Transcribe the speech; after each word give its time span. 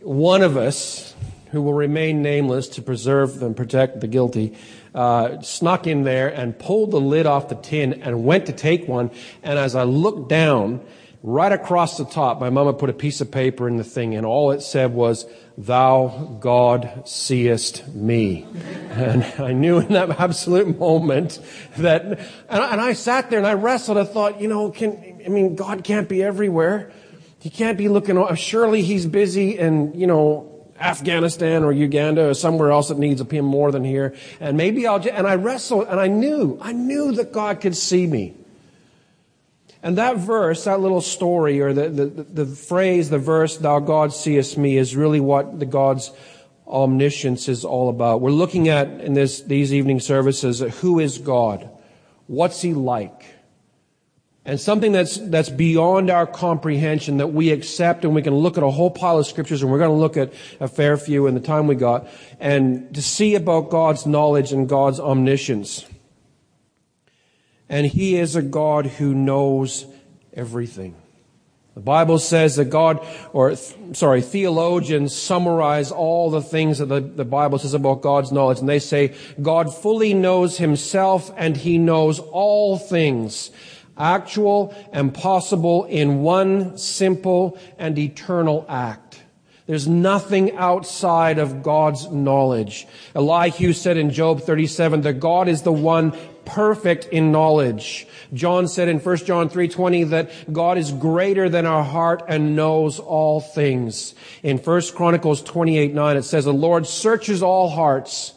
One 0.00 0.42
of 0.42 0.56
us, 0.56 1.14
who 1.50 1.60
will 1.60 1.74
remain 1.74 2.22
nameless 2.22 2.68
to 2.68 2.82
preserve 2.82 3.42
and 3.42 3.54
protect 3.56 4.00
the 4.00 4.08
guilty, 4.08 4.56
uh, 4.94 5.40
snuck 5.42 5.86
in 5.86 6.04
there 6.04 6.28
and 6.28 6.58
pulled 6.58 6.90
the 6.90 7.00
lid 7.00 7.26
off 7.26 7.48
the 7.48 7.54
tin 7.54 8.02
and 8.02 8.24
went 8.24 8.46
to 8.46 8.52
take 8.52 8.88
one. 8.88 9.10
And 9.42 9.58
as 9.58 9.74
I 9.74 9.82
looked 9.82 10.28
down, 10.28 10.80
right 11.24 11.52
across 11.52 11.96
the 11.96 12.04
top, 12.04 12.38
my 12.38 12.50
mama 12.50 12.74
put 12.74 12.90
a 12.90 12.92
piece 12.92 13.22
of 13.22 13.30
paper 13.30 13.66
in 13.66 13.78
the 13.78 13.84
thing, 13.84 14.14
and 14.14 14.26
all 14.26 14.50
it 14.50 14.60
said 14.60 14.92
was, 14.92 15.24
Thou, 15.56 16.36
God, 16.40 17.08
seest 17.08 17.88
me. 17.88 18.46
And 18.94 19.24
I 19.40 19.52
knew 19.52 19.80
in 19.80 19.88
that 19.94 20.20
absolute 20.20 20.78
moment 20.78 21.40
that, 21.78 22.04
and 22.04 22.20
I, 22.48 22.70
and 22.70 22.80
I 22.80 22.92
sat 22.92 23.28
there 23.28 23.40
and 23.40 23.46
I 23.46 23.54
wrestled. 23.54 23.98
I 23.98 24.04
thought, 24.04 24.40
you 24.40 24.46
know, 24.46 24.70
can, 24.70 25.20
I 25.26 25.28
mean, 25.28 25.56
God 25.56 25.82
can't 25.82 26.08
be 26.08 26.22
everywhere. 26.22 26.92
He 27.40 27.50
can't 27.50 27.76
be 27.76 27.88
looking, 27.88 28.24
surely 28.36 28.82
he's 28.82 29.04
busy 29.04 29.58
in, 29.58 29.98
you 29.98 30.06
know, 30.06 30.70
Afghanistan 30.78 31.64
or 31.64 31.72
Uganda 31.72 32.28
or 32.28 32.34
somewhere 32.34 32.70
else 32.70 32.86
that 32.86 32.98
needs 32.98 33.20
him 33.20 33.44
more 33.44 33.72
than 33.72 33.82
here. 33.82 34.14
And 34.38 34.56
maybe 34.56 34.86
I'll, 34.86 35.00
just, 35.00 35.12
and 35.12 35.26
I 35.26 35.34
wrestled 35.34 35.88
and 35.88 35.98
I 35.98 36.06
knew, 36.06 36.56
I 36.60 36.70
knew 36.70 37.10
that 37.12 37.32
God 37.32 37.60
could 37.60 37.76
see 37.76 38.06
me. 38.06 38.36
And 39.84 39.98
that 39.98 40.16
verse, 40.16 40.64
that 40.64 40.80
little 40.80 41.02
story, 41.02 41.60
or 41.60 41.74
the, 41.74 41.90
the, 41.90 42.06
the 42.06 42.46
phrase, 42.46 43.10
the 43.10 43.18
verse, 43.18 43.58
Thou 43.58 43.80
God 43.80 44.14
seest 44.14 44.56
me, 44.56 44.78
is 44.78 44.96
really 44.96 45.20
what 45.20 45.60
the 45.60 45.66
God's 45.66 46.10
omniscience 46.66 47.50
is 47.50 47.66
all 47.66 47.90
about. 47.90 48.22
We're 48.22 48.30
looking 48.30 48.70
at, 48.70 48.88
in 49.02 49.12
this, 49.12 49.42
these 49.42 49.74
evening 49.74 50.00
services, 50.00 50.60
who 50.80 51.00
is 51.00 51.18
God? 51.18 51.68
What's 52.28 52.62
He 52.62 52.72
like? 52.72 53.26
And 54.46 54.58
something 54.58 54.92
that's, 54.92 55.18
that's 55.18 55.50
beyond 55.50 56.08
our 56.08 56.26
comprehension 56.26 57.18
that 57.18 57.34
we 57.34 57.50
accept 57.50 58.06
and 58.06 58.14
we 58.14 58.22
can 58.22 58.34
look 58.34 58.56
at 58.56 58.62
a 58.62 58.70
whole 58.70 58.90
pile 58.90 59.18
of 59.18 59.26
scriptures 59.26 59.60
and 59.60 59.70
we're 59.70 59.78
going 59.78 59.90
to 59.90 59.96
look 59.96 60.16
at 60.16 60.32
a 60.60 60.68
fair 60.68 60.96
few 60.96 61.26
in 61.26 61.34
the 61.34 61.40
time 61.40 61.66
we 61.66 61.74
got 61.74 62.08
and 62.40 62.94
to 62.94 63.02
see 63.02 63.34
about 63.34 63.68
God's 63.68 64.06
knowledge 64.06 64.50
and 64.50 64.66
God's 64.66 64.98
omniscience. 64.98 65.84
And 67.68 67.86
He 67.86 68.16
is 68.16 68.36
a 68.36 68.42
God 68.42 68.86
who 68.86 69.14
knows 69.14 69.86
everything. 70.32 70.96
The 71.74 71.80
Bible 71.80 72.20
says 72.20 72.54
that 72.56 72.66
God, 72.66 73.04
or 73.32 73.56
sorry, 73.56 74.22
theologians 74.22 75.14
summarize 75.14 75.90
all 75.90 76.30
the 76.30 76.42
things 76.42 76.78
that 76.78 76.86
the, 76.86 77.00
the 77.00 77.24
Bible 77.24 77.58
says 77.58 77.74
about 77.74 78.00
God's 78.00 78.30
knowledge, 78.30 78.60
and 78.60 78.68
they 78.68 78.78
say 78.78 79.14
God 79.42 79.74
fully 79.74 80.14
knows 80.14 80.58
Himself 80.58 81.32
and 81.36 81.56
He 81.56 81.78
knows 81.78 82.20
all 82.20 82.78
things, 82.78 83.50
actual 83.98 84.72
and 84.92 85.12
possible 85.12 85.84
in 85.86 86.22
one 86.22 86.78
simple 86.78 87.58
and 87.76 87.98
eternal 87.98 88.64
act. 88.68 89.22
There's 89.66 89.88
nothing 89.88 90.54
outside 90.56 91.38
of 91.38 91.62
God's 91.62 92.10
knowledge. 92.10 92.86
Elihu 93.16 93.72
said 93.72 93.96
in 93.96 94.10
Job 94.10 94.42
37 94.42 95.00
that 95.02 95.14
God 95.14 95.48
is 95.48 95.62
the 95.62 95.72
one 95.72 96.16
perfect 96.46 97.06
in 97.06 97.32
knowledge. 97.32 98.06
John 98.32 98.68
said 98.68 98.88
in 98.88 98.98
1 98.98 99.26
John 99.26 99.48
3:20 99.48 100.04
that 100.04 100.30
God 100.52 100.78
is 100.78 100.90
greater 100.92 101.48
than 101.48 101.66
our 101.66 101.84
heart 101.84 102.22
and 102.28 102.56
knows 102.56 102.98
all 102.98 103.40
things. 103.40 104.14
In 104.42 104.58
1 104.58 104.94
Chronicles 104.94 105.42
28:9 105.42 106.16
it 106.16 106.24
says 106.24 106.44
the 106.44 106.52
Lord 106.52 106.86
searches 106.86 107.42
all 107.42 107.68
hearts 107.68 108.32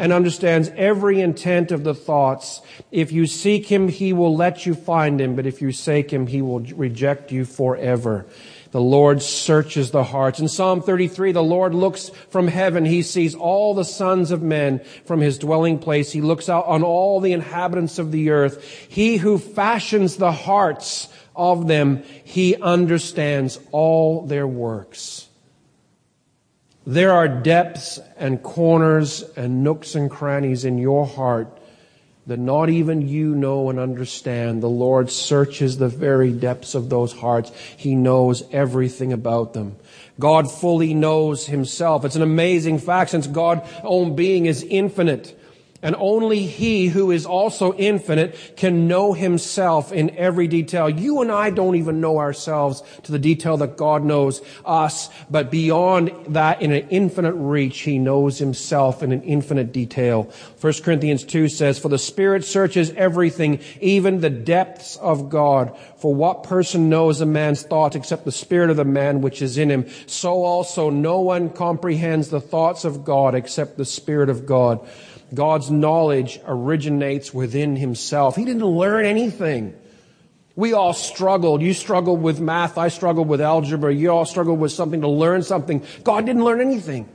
and 0.00 0.14
understands 0.14 0.70
every 0.76 1.20
intent 1.20 1.70
of 1.70 1.84
the 1.84 1.94
thoughts. 1.94 2.62
If 2.90 3.12
you 3.12 3.26
seek 3.26 3.66
him, 3.66 3.88
he 3.88 4.14
will 4.14 4.34
let 4.34 4.64
you 4.64 4.74
find 4.74 5.20
him, 5.20 5.36
but 5.36 5.46
if 5.46 5.60
you 5.60 5.72
seek 5.72 6.10
him, 6.10 6.26
he 6.26 6.40
will 6.40 6.60
reject 6.60 7.30
you 7.30 7.44
forever. 7.44 8.24
The 8.72 8.80
Lord 8.80 9.20
searches 9.20 9.90
the 9.90 10.04
hearts. 10.04 10.38
In 10.38 10.46
Psalm 10.46 10.80
33, 10.80 11.32
the 11.32 11.42
Lord 11.42 11.74
looks 11.74 12.10
from 12.28 12.46
heaven. 12.46 12.84
He 12.84 13.02
sees 13.02 13.34
all 13.34 13.74
the 13.74 13.84
sons 13.84 14.30
of 14.30 14.42
men 14.42 14.80
from 15.04 15.20
his 15.20 15.38
dwelling 15.38 15.78
place. 15.78 16.12
He 16.12 16.20
looks 16.20 16.48
out 16.48 16.66
on 16.66 16.84
all 16.84 17.20
the 17.20 17.32
inhabitants 17.32 17.98
of 17.98 18.12
the 18.12 18.30
earth. 18.30 18.64
He 18.88 19.16
who 19.16 19.38
fashions 19.38 20.16
the 20.16 20.30
hearts 20.30 21.08
of 21.34 21.66
them, 21.66 22.04
he 22.22 22.54
understands 22.56 23.58
all 23.72 24.26
their 24.26 24.46
works. 24.46 25.28
There 26.86 27.12
are 27.12 27.28
depths 27.28 27.98
and 28.16 28.42
corners 28.42 29.22
and 29.36 29.64
nooks 29.64 29.96
and 29.96 30.10
crannies 30.10 30.64
in 30.64 30.78
your 30.78 31.06
heart 31.06 31.59
that 32.26 32.38
not 32.38 32.68
even 32.68 33.08
you 33.08 33.34
know 33.34 33.70
and 33.70 33.78
understand. 33.78 34.62
The 34.62 34.68
Lord 34.68 35.10
searches 35.10 35.78
the 35.78 35.88
very 35.88 36.32
depths 36.32 36.74
of 36.74 36.88
those 36.88 37.12
hearts. 37.12 37.50
He 37.76 37.94
knows 37.94 38.42
everything 38.52 39.12
about 39.12 39.54
them. 39.54 39.76
God 40.18 40.50
fully 40.50 40.92
knows 40.92 41.46
himself. 41.46 42.04
It's 42.04 42.16
an 42.16 42.22
amazing 42.22 42.78
fact 42.78 43.10
since 43.10 43.26
God's 43.26 43.68
own 43.82 44.14
being 44.14 44.46
is 44.46 44.62
infinite. 44.62 45.39
And 45.82 45.96
only 45.98 46.44
He 46.44 46.88
who 46.88 47.10
is 47.10 47.24
also 47.24 47.72
infinite 47.74 48.54
can 48.56 48.86
know 48.86 49.14
Himself 49.14 49.92
in 49.92 50.10
every 50.16 50.46
detail. 50.46 50.90
You 50.90 51.22
and 51.22 51.32
I 51.32 51.48
don't 51.48 51.76
even 51.76 52.02
know 52.02 52.18
ourselves 52.18 52.82
to 53.04 53.12
the 53.12 53.18
detail 53.18 53.56
that 53.58 53.78
God 53.78 54.04
knows 54.04 54.42
us, 54.64 55.08
but 55.30 55.50
beyond 55.50 56.12
that, 56.28 56.60
in 56.60 56.70
an 56.72 56.86
infinite 56.90 57.32
reach, 57.32 57.80
He 57.80 57.98
knows 57.98 58.38
Himself 58.38 59.02
in 59.02 59.10
an 59.10 59.22
infinite 59.22 59.72
detail. 59.72 60.30
1 60.60 60.72
Corinthians 60.82 61.24
2 61.24 61.48
says, 61.48 61.78
For 61.78 61.88
the 61.88 61.98
Spirit 61.98 62.44
searches 62.44 62.90
everything, 62.90 63.60
even 63.80 64.20
the 64.20 64.28
depths 64.28 64.96
of 64.96 65.30
God. 65.30 65.74
For 65.96 66.14
what 66.14 66.42
person 66.42 66.90
knows 66.90 67.22
a 67.22 67.26
man's 67.26 67.62
thoughts 67.62 67.96
except 67.96 68.26
the 68.26 68.32
Spirit 68.32 68.68
of 68.68 68.76
the 68.76 68.84
man 68.84 69.22
which 69.22 69.40
is 69.40 69.56
in 69.56 69.70
him? 69.70 69.86
So 70.06 70.44
also 70.44 70.90
no 70.90 71.20
one 71.20 71.48
comprehends 71.50 72.28
the 72.28 72.40
thoughts 72.40 72.84
of 72.84 73.04
God 73.04 73.34
except 73.34 73.78
the 73.78 73.84
Spirit 73.86 74.28
of 74.28 74.44
God. 74.44 74.86
God's 75.34 75.70
knowledge 75.70 76.40
originates 76.46 77.32
within 77.32 77.76
himself. 77.76 78.36
He 78.36 78.44
didn't 78.44 78.64
learn 78.64 79.04
anything. 79.04 79.74
We 80.56 80.72
all 80.72 80.92
struggled. 80.92 81.62
You 81.62 81.72
struggled 81.72 82.20
with 82.22 82.40
math. 82.40 82.76
I 82.76 82.88
struggled 82.88 83.28
with 83.28 83.40
algebra. 83.40 83.94
You 83.94 84.10
all 84.10 84.26
struggled 84.26 84.58
with 84.58 84.72
something 84.72 85.00
to 85.02 85.08
learn 85.08 85.42
something. 85.42 85.84
God 86.04 86.26
didn't 86.26 86.44
learn 86.44 86.60
anything. 86.60 87.08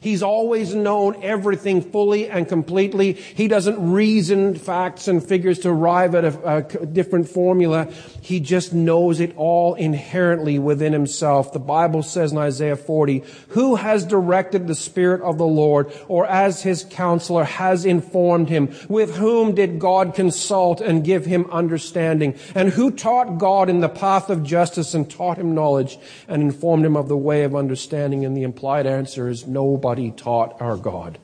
He's 0.00 0.22
always 0.22 0.74
known 0.74 1.22
everything 1.22 1.80
fully 1.80 2.28
and 2.28 2.48
completely. 2.48 3.14
He 3.14 3.48
doesn't 3.48 3.92
reason 3.92 4.54
facts 4.54 5.08
and 5.08 5.26
figures 5.26 5.60
to 5.60 5.70
arrive 5.70 6.14
at 6.14 6.24
a, 6.24 6.56
a, 6.56 6.86
different 6.86 7.28
formula. 7.28 7.88
He 8.20 8.40
just 8.40 8.72
knows 8.72 9.20
it 9.20 9.34
all 9.36 9.74
inherently 9.74 10.58
within 10.58 10.92
himself. 10.92 11.52
The 11.52 11.58
Bible 11.58 12.02
says 12.02 12.32
in 12.32 12.38
Isaiah 12.38 12.76
40, 12.76 13.24
who 13.48 13.76
has 13.76 14.04
directed 14.04 14.66
the 14.66 14.74
Spirit 14.74 15.22
of 15.22 15.38
the 15.38 15.46
Lord 15.46 15.92
or 16.08 16.26
as 16.26 16.62
his 16.62 16.84
counselor 16.88 17.44
has 17.44 17.84
informed 17.84 18.48
him? 18.48 18.74
With 18.88 19.16
whom 19.16 19.54
did 19.54 19.78
God 19.78 20.14
consult 20.14 20.80
and 20.80 21.04
give 21.04 21.24
him 21.24 21.46
understanding? 21.50 22.38
And 22.54 22.68
who 22.70 22.90
taught 22.90 23.38
God 23.38 23.70
in 23.70 23.80
the 23.80 23.88
path 23.88 24.28
of 24.30 24.44
justice 24.44 24.94
and 24.94 25.10
taught 25.10 25.38
him 25.38 25.54
knowledge 25.54 25.98
and 26.28 26.42
informed 26.42 26.84
him 26.84 26.96
of 26.96 27.08
the 27.08 27.16
way 27.16 27.44
of 27.44 27.56
understanding? 27.56 28.24
And 28.24 28.36
the 28.36 28.42
implied 28.42 28.86
answer 28.86 29.28
is 29.28 29.46
nobody 29.46 29.85
he 29.94 30.10
taught 30.10 30.60
our 30.60 30.76
God. 30.76 31.18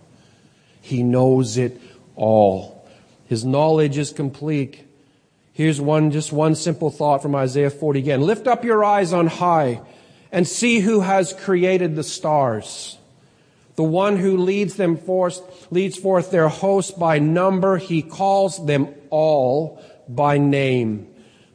He 0.80 1.02
knows 1.02 1.56
it 1.56 1.80
all. 2.16 2.88
His 3.26 3.44
knowledge 3.44 3.98
is 3.98 4.12
complete. 4.12 4.84
Here's 5.52 5.80
one, 5.80 6.10
just 6.10 6.32
one 6.32 6.54
simple 6.54 6.90
thought 6.90 7.22
from 7.22 7.34
Isaiah 7.34 7.70
40 7.70 7.98
again. 7.98 8.22
Lift 8.22 8.46
up 8.46 8.64
your 8.64 8.84
eyes 8.84 9.12
on 9.12 9.26
high 9.26 9.80
and 10.30 10.48
see 10.48 10.80
who 10.80 11.00
has 11.00 11.32
created 11.32 11.94
the 11.94 12.02
stars. 12.02 12.98
The 13.76 13.82
one 13.82 14.16
who 14.16 14.36
leads 14.36 14.74
them 14.76 14.96
forth, 14.96 15.70
leads 15.70 15.96
forth 15.96 16.30
their 16.30 16.48
host 16.48 16.98
by 16.98 17.18
number. 17.18 17.78
He 17.78 18.02
calls 18.02 18.64
them 18.66 18.88
all 19.10 19.82
by 20.08 20.38
name 20.38 21.08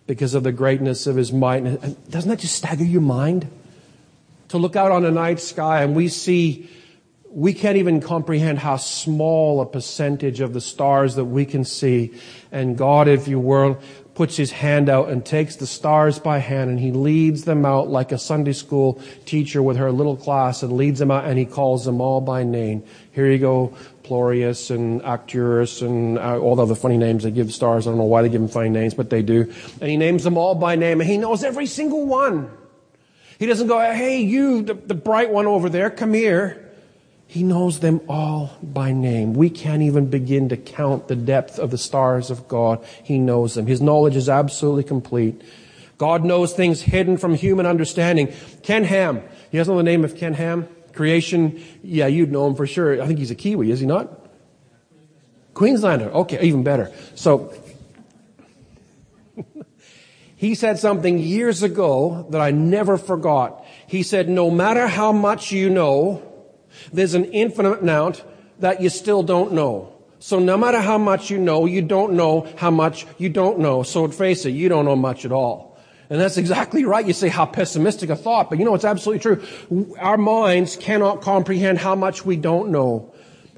because 0.08 0.34
of 0.34 0.44
the 0.44 0.52
greatness 0.52 1.06
of 1.06 1.16
his 1.16 1.34
might. 1.34 1.64
Doesn't 2.10 2.30
that 2.30 2.40
just 2.40 2.56
stagger 2.56 2.84
your 2.84 3.02
mind? 3.02 3.48
To 4.50 4.58
look 4.58 4.76
out 4.76 4.92
on 4.92 5.04
the 5.04 5.12
night 5.12 5.40
sky 5.42 5.84
and 5.84 5.96
we 5.96 6.08
see 6.08 6.70
we 7.38 7.54
can't 7.54 7.78
even 7.78 8.02
comprehend 8.02 8.58
how 8.58 8.78
small 8.78 9.62
a 9.62 9.66
percentage 9.68 10.40
of 10.40 10.54
the 10.54 10.60
stars 10.60 11.14
that 11.18 11.26
we 11.26 11.46
can 11.46 11.64
see. 11.64 12.12
And 12.52 12.76
God, 12.76 13.08
if 13.08 13.28
you 13.28 13.40
will, 13.40 13.80
puts 14.16 14.36
his 14.36 14.50
hand 14.50 14.90
out 14.90 15.10
and 15.10 15.24
takes 15.24 15.58
the 15.58 15.68
stars 15.68 16.18
by 16.18 16.40
hand 16.40 16.72
and 16.72 16.80
he 16.80 16.92
leads 16.92 17.44
them 17.44 17.64
out 17.64 17.90
like 17.90 18.12
a 18.12 18.18
Sunday 18.18 18.54
school 18.54 19.00
teacher 19.26 19.62
with 19.62 19.78
her 19.78 19.92
little 19.92 20.16
class 20.16 20.64
and 20.64 20.74
leads 20.74 20.98
them 20.98 21.12
out 21.12 21.26
and 21.26 21.38
he 21.38 21.46
calls 21.46 21.86
them 21.86 22.02
all 22.02 22.22
by 22.22 22.44
name. 22.44 22.84
Here 23.12 23.32
you 23.32 23.38
go, 23.38 23.78
Plurius 24.02 24.72
and 24.72 25.04
Arcturus 25.04 25.84
and 25.84 26.18
uh, 26.18 26.40
all 26.40 26.56
the 26.56 26.64
other 26.64 26.74
funny 26.74 26.98
names 26.98 27.24
they 27.24 27.30
give 27.30 27.54
stars. 27.54 27.86
I 27.86 27.92
don't 27.92 28.00
know 28.00 28.06
why 28.06 28.24
they 28.24 28.30
give 28.30 28.42
them 28.42 28.50
funny 28.50 28.70
names, 28.70 28.96
but 28.96 29.12
they 29.12 29.22
do. 29.22 29.42
And 29.80 29.92
he 29.92 29.96
names 29.98 30.24
them 30.24 30.40
all 30.40 30.56
by 30.56 30.76
name 30.76 31.02
and 31.02 31.08
he 31.08 31.20
knows 31.20 31.44
every 31.44 31.68
single 31.68 32.08
one. 32.08 32.50
He 33.38 33.46
doesn't 33.46 33.68
go, 33.68 33.80
hey, 33.80 34.22
you, 34.22 34.64
the, 34.64 34.74
the 34.74 34.96
bright 34.96 35.30
one 35.30 35.46
over 35.46 35.70
there, 35.70 35.92
come 35.92 36.16
here. 36.16 36.64
He 37.30 37.44
knows 37.44 37.82
them 37.82 38.00
all 38.08 38.58
by 38.64 38.94
name. 38.94 39.34
We 39.34 39.50
can't 39.50 39.82
even 39.82 40.06
begin 40.10 40.48
to 40.50 40.58
count 40.58 41.10
the 41.10 41.16
depth 41.16 41.60
of 41.60 41.72
the 41.72 41.78
stars 41.78 42.32
of 42.32 42.48
God. 42.48 42.84
He 43.04 43.20
knows 43.20 43.54
them. 43.54 43.68
His 43.68 43.82
knowledge 43.82 44.16
is 44.16 44.30
absolutely 44.30 44.86
complete. 44.86 45.42
God 45.98 46.24
knows 46.24 46.54
things 46.54 46.82
hidden 46.82 47.18
from 47.18 47.34
human 47.34 47.66
understanding. 47.66 48.32
Ken 48.64 48.86
Ham. 48.86 49.22
You 49.52 49.60
guys 49.60 49.68
know 49.68 49.76
the 49.76 49.84
name 49.84 50.06
of 50.06 50.16
Ken 50.16 50.34
Ham? 50.36 50.70
Creation. 50.94 51.62
Yeah, 51.84 52.08
you'd 52.08 52.32
know 52.32 52.48
him 52.48 52.56
for 52.56 52.66
sure. 52.66 53.02
I 53.02 53.08
think 53.08 53.20
he's 53.20 53.32
a 53.32 53.36
Kiwi, 53.36 53.72
is 53.72 53.82
he 53.82 53.86
not? 53.86 54.26
Queenslander. 55.54 56.10
Okay, 56.12 56.42
even 56.44 56.64
better. 56.64 56.94
So, 57.16 57.54
he 60.38 60.56
said 60.56 60.80
something 60.80 61.18
years 61.18 61.62
ago 61.62 62.28
that 62.30 62.40
I 62.40 62.52
never 62.52 62.98
forgot. 62.98 63.66
He 63.88 64.04
said, 64.04 64.30
no 64.30 64.50
matter 64.50 64.88
how 64.88 65.12
much 65.12 65.52
you 65.52 65.70
know, 65.70 66.22
there's 66.92 67.14
an 67.14 67.26
infinite 67.26 67.82
amount 67.82 68.24
that 68.60 68.82
you 68.82 68.90
still 68.90 69.24
don't 69.24 69.54
know. 69.54 69.94
So 70.20 70.40
no 70.40 70.58
matter 70.58 70.82
how 70.82 70.98
much 70.98 71.30
you 71.30 71.38
know, 71.38 71.66
you 71.66 71.82
don't 71.82 72.14
know 72.14 72.48
how 72.58 72.72
much 72.72 73.06
you 73.18 73.30
don't 73.30 73.60
know. 73.60 73.84
So 73.84 74.08
face 74.08 74.46
it, 74.46 74.52
you 74.52 74.68
don't 74.68 74.86
know 74.86 74.96
much 74.96 75.26
at 75.26 75.32
all. 75.32 75.78
And 76.10 76.20
that's 76.20 76.38
exactly 76.38 76.86
right. 76.86 77.06
You 77.06 77.14
say 77.14 77.28
how 77.28 77.46
pessimistic 77.46 78.10
a 78.10 78.16
thought, 78.16 78.50
but 78.50 78.60
you 78.60 78.66
know 78.66 78.74
it's 78.74 78.86
absolutely 78.86 79.20
true. 79.20 79.96
Our 80.00 80.18
minds 80.18 80.76
cannot 80.78 81.22
comprehend 81.22 81.80
how 81.80 81.96
much 81.96 82.26
we 82.26 82.38
don't 82.38 82.70
know. 82.70 83.14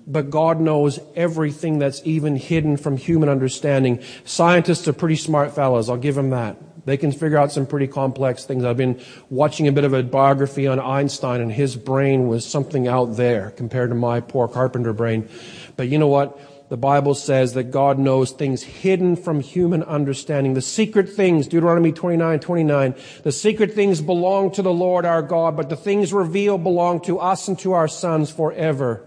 But 0.08 0.32
God 0.32 0.60
knows 0.60 1.00
everything 1.16 1.78
that's 1.78 2.02
even 2.04 2.36
hidden 2.36 2.78
from 2.78 2.98
human 2.98 3.30
understanding. 3.30 4.02
Scientists 4.26 4.88
are 4.88 4.94
pretty 4.94 5.18
smart 5.18 5.54
fellows. 5.54 5.88
I'll 5.88 5.98
give 5.98 6.16
them 6.16 6.32
that. 6.32 6.58
They 6.86 6.98
can 6.98 7.12
figure 7.12 7.38
out 7.38 7.52
some 7.52 7.66
pretty 7.66 7.88
complex 7.88 8.46
things. 8.46 8.64
I've 8.64 8.78
been 8.78 9.02
watching 9.30 9.68
a 9.68 9.72
bit 9.72 9.84
of 9.84 9.94
a 9.94 10.04
biography 10.04 10.68
on 10.68 10.80
Einstein, 10.80 11.42
and 11.42 11.52
his 11.52 11.76
brain 11.76 12.28
was 12.28 12.46
something 12.46 12.88
out 12.88 13.16
there 13.18 13.52
compared 13.52 13.90
to 13.90 13.96
my 13.96 14.20
poor 14.22 14.48
carpenter 14.48 14.94
brain. 14.94 15.28
But 15.76 15.90
you 15.90 15.98
know 15.98 16.08
what? 16.08 16.40
The 16.70 16.78
Bible 16.78 17.16
says 17.16 17.54
that 17.56 17.72
God 17.72 17.98
knows 17.98 18.32
things 18.32 18.62
hidden 18.62 19.16
from 19.16 19.40
human 19.40 19.82
understanding. 19.82 20.54
The 20.54 20.62
secret 20.62 21.10
things, 21.10 21.48
Deuteronomy 21.48 21.92
29, 21.92 22.40
29, 22.40 22.96
the 23.24 23.32
secret 23.32 23.74
things 23.74 24.02
belong 24.02 24.52
to 24.52 24.62
the 24.62 24.74
Lord 24.74 25.04
our 25.04 25.24
God, 25.24 25.58
but 25.58 25.70
the 25.70 25.76
things 25.76 26.14
revealed 26.14 26.64
belong 26.64 27.02
to 27.02 27.18
us 27.18 27.48
and 27.48 27.58
to 27.60 27.74
our 27.74 27.88
sons 27.88 28.30
forever. 28.30 29.04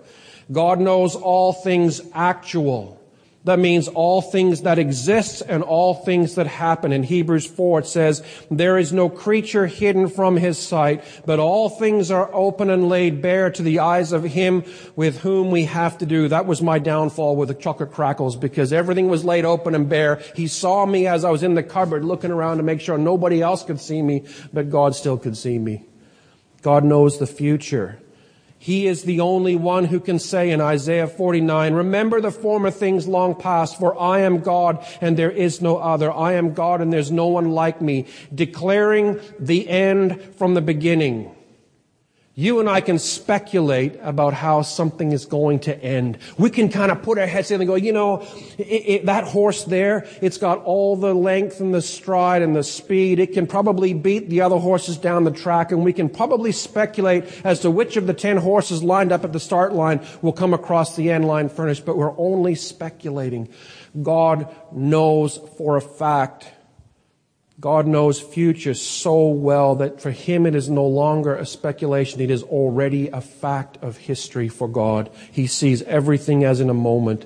God 0.51 0.81
knows 0.81 1.15
all 1.15 1.53
things 1.53 2.01
actual. 2.13 3.02
That 3.45 3.59
means 3.59 3.89
all 3.89 4.23
things 4.23 4.63
that 4.63 4.79
exist 4.79 5.43
and 5.49 5.65
all 5.65 5.95
things 5.95 6.37
that 6.37 6.47
happen. 6.47 6.93
In 6.93 7.03
Hebrews 7.03 7.45
4 7.47 7.81
it 7.81 7.87
says, 7.87 8.23
there 8.53 8.79
is 8.79 8.93
no 8.93 9.09
creature 9.09 9.67
hidden 9.67 10.09
from 10.09 10.37
his 10.37 10.59
sight, 10.59 11.03
but 11.27 11.41
all 11.41 11.69
things 11.69 12.13
are 12.13 12.33
open 12.33 12.71
and 12.71 12.89
laid 12.89 13.21
bare 13.21 13.51
to 13.51 13.63
the 13.63 13.81
eyes 13.81 14.13
of 14.13 14.23
him 14.23 14.63
with 14.95 15.23
whom 15.23 15.51
we 15.51 15.65
have 15.65 15.99
to 15.99 16.07
do. 16.07 16.29
That 16.29 16.47
was 16.47 16.63
my 16.63 16.79
downfall 16.79 17.35
with 17.35 17.49
the 17.49 17.55
chocolate 17.55 17.93
crackles 17.93 18.37
because 18.37 18.73
everything 18.73 19.09
was 19.09 19.25
laid 19.25 19.45
open 19.45 19.75
and 19.75 19.89
bare. 19.89 20.23
He 20.37 20.47
saw 20.47 20.87
me 20.87 21.09
as 21.09 21.25
I 21.25 21.31
was 21.31 21.43
in 21.43 21.55
the 21.55 21.65
cupboard 21.65 22.05
looking 22.05 22.31
around 22.31 22.59
to 22.59 22.63
make 22.63 22.81
sure 22.81 22.97
nobody 22.97 23.43
else 23.43 23.65
could 23.65 23.81
see 23.81 24.03
me, 24.03 24.25
but 24.53 24.71
God 24.71 24.95
still 24.95 25.19
could 25.19 25.37
see 25.37 25.59
me. 25.59 25.85
God 26.63 26.85
knows 26.85 27.19
the 27.19 27.27
future. 27.27 27.99
He 28.63 28.87
is 28.87 29.03
the 29.03 29.19
only 29.19 29.57
one 29.57 29.87
who 29.87 29.99
can 29.99 30.21
say 30.21 30.51
in 30.51 30.61
Isaiah 30.61 31.09
49, 31.09 31.75
remember 31.75 32.21
the 32.21 32.31
former 32.31 32.71
things 32.71 33.09
long 33.09 33.35
past, 33.35 33.77
for 33.77 34.01
I 34.01 34.21
am 34.21 34.39
God 34.39 34.87
and 35.01 35.17
there 35.17 35.33
is 35.33 35.61
no 35.61 35.79
other. 35.79 36.13
I 36.13 36.35
am 36.35 36.55
God 36.55 36.81
and 36.81 36.93
there's 36.93 37.11
no 37.11 37.27
one 37.27 37.51
like 37.51 37.83
me, 37.83 38.07
declaring 38.33 39.19
the 39.41 39.69
end 39.69 40.23
from 40.37 40.55
the 40.55 40.61
beginning. 40.61 41.35
You 42.35 42.61
and 42.61 42.69
I 42.69 42.81
can 42.81 42.99
speculate 42.99 43.99
about 44.01 44.33
how 44.33 44.63
something 44.63 45.13
is 45.13 45.27
going 45.27 45.61
to 45.61 45.79
end. 45.85 46.17
We 46.39 46.49
can 46.49 46.71
kind 46.71 46.91
of 46.91 47.03
put 47.03 47.19
our 47.19 47.27
heads 47.27 47.51
in 47.51 47.61
and 47.61 47.69
go, 47.69 47.75
you 47.75 47.93
know, 47.93 48.27
it, 48.57 48.63
it, 48.63 49.07
that 49.07 49.25
horse 49.25 49.65
there, 49.65 50.07
it's 50.23 50.39
got 50.39 50.65
all 50.65 50.97
the 50.97 51.13
length 51.13 51.61
and 51.61 51.75
the 51.75 51.83
stride 51.83 52.41
and 52.41 52.57
the 52.57 52.63
speed. 52.63 53.19
It 53.19 53.35
can 53.35 53.47
probably 53.47 53.93
beat 53.93 54.31
the 54.31 54.41
other 54.41 54.57
horses 54.57 54.97
down 54.97 55.25
the 55.25 55.31
track 55.31 55.73
and 55.73 55.85
we 55.85 55.93
can 55.93 56.09
probably 56.09 56.53
speculate 56.53 57.25
as 57.45 57.61
to 57.61 57.71
which 57.71 57.99
of 57.99 58.07
the 58.07 58.15
ten 58.15 58.39
horses 58.39 58.83
lined 58.83 59.13
up 59.13 59.25
at 59.25 59.35
the 59.35 59.41
start 59.41 59.75
line 59.75 60.01
will 60.23 60.33
come 60.33 60.55
across 60.55 60.97
the 60.97 61.11
end 61.11 61.27
line 61.27 61.51
furnished, 61.51 61.85
but 61.85 61.99
we're 61.99 62.19
only 62.19 62.55
speculating. 62.55 63.47
God 64.01 64.49
knows 64.73 65.39
for 65.59 65.77
a 65.77 65.83
fact 65.83 66.47
God 67.63 67.87
knows 67.87 68.21
future 68.21 68.75
so 68.75 69.29
well 69.29 69.77
that 69.77 70.01
for 70.01 70.11
him 70.11 70.47
it 70.47 70.57
is 70.57 70.69
no 70.69 70.85
longer 70.85 71.37
a 71.37 71.47
speculation. 71.47 72.21
It 72.21 72.29
is 72.29 72.43
already 72.43 73.07
a 73.07 73.21
fact 73.21 73.79
of 73.81 73.99
history 73.99 74.49
for 74.49 74.67
God. 74.67 75.09
He 75.31 75.47
sees 75.47 75.81
everything 75.83 76.43
as 76.43 76.59
in 76.59 76.69
a 76.69 76.75
moment. 76.75 77.25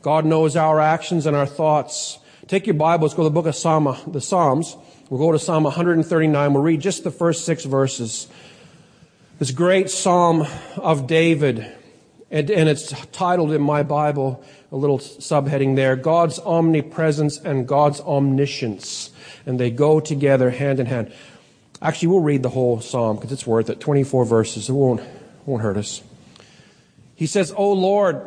God 0.00 0.24
knows 0.24 0.54
our 0.54 0.78
actions 0.78 1.26
and 1.26 1.34
our 1.34 1.44
thoughts. 1.44 2.20
Take 2.46 2.68
your 2.68 2.74
Bibles, 2.74 3.14
go 3.14 3.24
to 3.24 3.30
the 3.30 3.34
book 3.34 3.46
of 3.46 3.56
Psalm, 3.56 3.96
the 4.06 4.20
Psalms. 4.20 4.76
We'll 5.10 5.18
go 5.18 5.32
to 5.32 5.40
Psalm 5.40 5.64
139. 5.64 6.54
We'll 6.54 6.62
read 6.62 6.80
just 6.80 7.02
the 7.02 7.10
first 7.10 7.44
six 7.44 7.64
verses. 7.64 8.28
This 9.40 9.50
great 9.50 9.90
Psalm 9.90 10.46
of 10.76 11.08
David, 11.08 11.66
and, 12.30 12.50
and 12.50 12.68
it's 12.68 12.92
titled 13.10 13.52
in 13.52 13.62
my 13.62 13.82
Bible, 13.82 14.44
a 14.70 14.76
little 14.76 14.98
subheading 14.98 15.76
there, 15.76 15.96
God's 15.96 16.38
omnipresence 16.38 17.38
and 17.38 17.66
God's 17.66 18.00
omniscience 18.00 19.10
and 19.48 19.58
they 19.58 19.70
go 19.70 19.98
together 19.98 20.50
hand 20.50 20.78
in 20.78 20.86
hand. 20.86 21.10
Actually, 21.80 22.08
we'll 22.08 22.20
read 22.20 22.42
the 22.42 22.50
whole 22.50 22.80
psalm 22.80 23.16
because 23.16 23.32
it's 23.32 23.46
worth 23.46 23.70
it. 23.70 23.80
24 23.80 24.26
verses. 24.26 24.68
It 24.68 24.72
won't, 24.72 25.00
won't 25.46 25.62
hurt 25.62 25.78
us. 25.78 26.02
He 27.14 27.26
says, 27.26 27.52
O 27.56 27.72
Lord, 27.72 28.26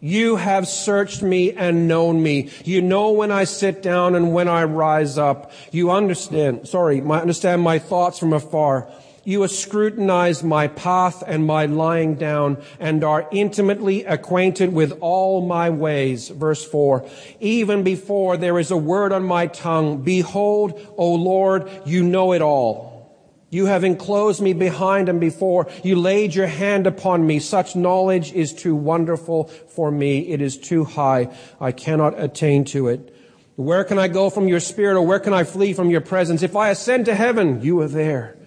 you 0.00 0.34
have 0.34 0.66
searched 0.66 1.22
me 1.22 1.52
and 1.52 1.86
known 1.86 2.20
me. 2.20 2.50
You 2.64 2.82
know 2.82 3.12
when 3.12 3.30
I 3.30 3.44
sit 3.44 3.84
down 3.84 4.16
and 4.16 4.32
when 4.32 4.48
I 4.48 4.64
rise 4.64 5.16
up. 5.16 5.52
You 5.70 5.92
understand, 5.92 6.66
sorry, 6.66 7.00
my, 7.00 7.20
understand 7.20 7.62
my 7.62 7.78
thoughts 7.78 8.18
from 8.18 8.32
afar. 8.32 8.90
You 9.28 9.42
have 9.42 9.50
scrutinized 9.50 10.42
my 10.42 10.68
path 10.68 11.22
and 11.26 11.44
my 11.44 11.66
lying 11.66 12.14
down 12.14 12.62
and 12.80 13.04
are 13.04 13.28
intimately 13.30 14.06
acquainted 14.06 14.72
with 14.72 14.96
all 15.02 15.46
my 15.46 15.68
ways. 15.68 16.30
Verse 16.30 16.64
four. 16.64 17.06
Even 17.38 17.82
before 17.82 18.38
there 18.38 18.58
is 18.58 18.70
a 18.70 18.76
word 18.78 19.12
on 19.12 19.24
my 19.24 19.48
tongue, 19.48 20.00
behold, 20.00 20.80
O 20.96 21.12
Lord, 21.12 21.70
you 21.84 22.02
know 22.02 22.32
it 22.32 22.40
all. 22.40 23.44
You 23.50 23.66
have 23.66 23.84
enclosed 23.84 24.40
me 24.40 24.54
behind 24.54 25.10
and 25.10 25.20
before. 25.20 25.68
You 25.84 25.96
laid 25.96 26.34
your 26.34 26.46
hand 26.46 26.86
upon 26.86 27.26
me. 27.26 27.38
Such 27.38 27.76
knowledge 27.76 28.32
is 28.32 28.54
too 28.54 28.74
wonderful 28.74 29.48
for 29.48 29.90
me. 29.90 30.20
It 30.20 30.40
is 30.40 30.56
too 30.56 30.84
high. 30.84 31.36
I 31.60 31.72
cannot 31.72 32.18
attain 32.18 32.64
to 32.72 32.88
it. 32.88 33.14
Where 33.56 33.84
can 33.84 33.98
I 33.98 34.08
go 34.08 34.30
from 34.30 34.48
your 34.48 34.60
spirit 34.60 34.96
or 34.96 35.02
where 35.02 35.20
can 35.20 35.34
I 35.34 35.44
flee 35.44 35.74
from 35.74 35.90
your 35.90 36.00
presence? 36.00 36.42
If 36.42 36.56
I 36.56 36.70
ascend 36.70 37.04
to 37.04 37.14
heaven, 37.14 37.60
you 37.60 37.78
are 37.82 37.88
there. 37.88 38.37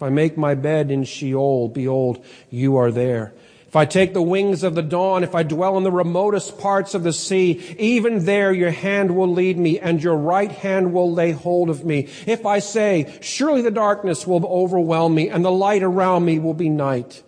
If 0.00 0.04
I 0.04 0.08
make 0.08 0.38
my 0.38 0.54
bed 0.54 0.90
in 0.90 1.04
Sheol, 1.04 1.68
behold, 1.68 2.24
you 2.48 2.78
are 2.78 2.90
there. 2.90 3.34
If 3.68 3.76
I 3.76 3.84
take 3.84 4.14
the 4.14 4.22
wings 4.22 4.62
of 4.62 4.74
the 4.74 4.82
dawn, 4.82 5.22
if 5.22 5.34
I 5.34 5.42
dwell 5.42 5.76
in 5.76 5.84
the 5.84 5.92
remotest 5.92 6.58
parts 6.58 6.94
of 6.94 7.02
the 7.02 7.12
sea, 7.12 7.60
even 7.78 8.24
there 8.24 8.50
your 8.50 8.70
hand 8.70 9.14
will 9.14 9.30
lead 9.30 9.58
me 9.58 9.78
and 9.78 10.02
your 10.02 10.16
right 10.16 10.50
hand 10.50 10.94
will 10.94 11.12
lay 11.12 11.32
hold 11.32 11.68
of 11.68 11.84
me. 11.84 12.08
If 12.24 12.46
I 12.46 12.60
say, 12.60 13.14
surely 13.20 13.60
the 13.60 13.70
darkness 13.70 14.26
will 14.26 14.42
overwhelm 14.46 15.14
me 15.14 15.28
and 15.28 15.44
the 15.44 15.52
light 15.52 15.82
around 15.82 16.24
me 16.24 16.38
will 16.38 16.54
be 16.54 16.70
night. 16.70 17.22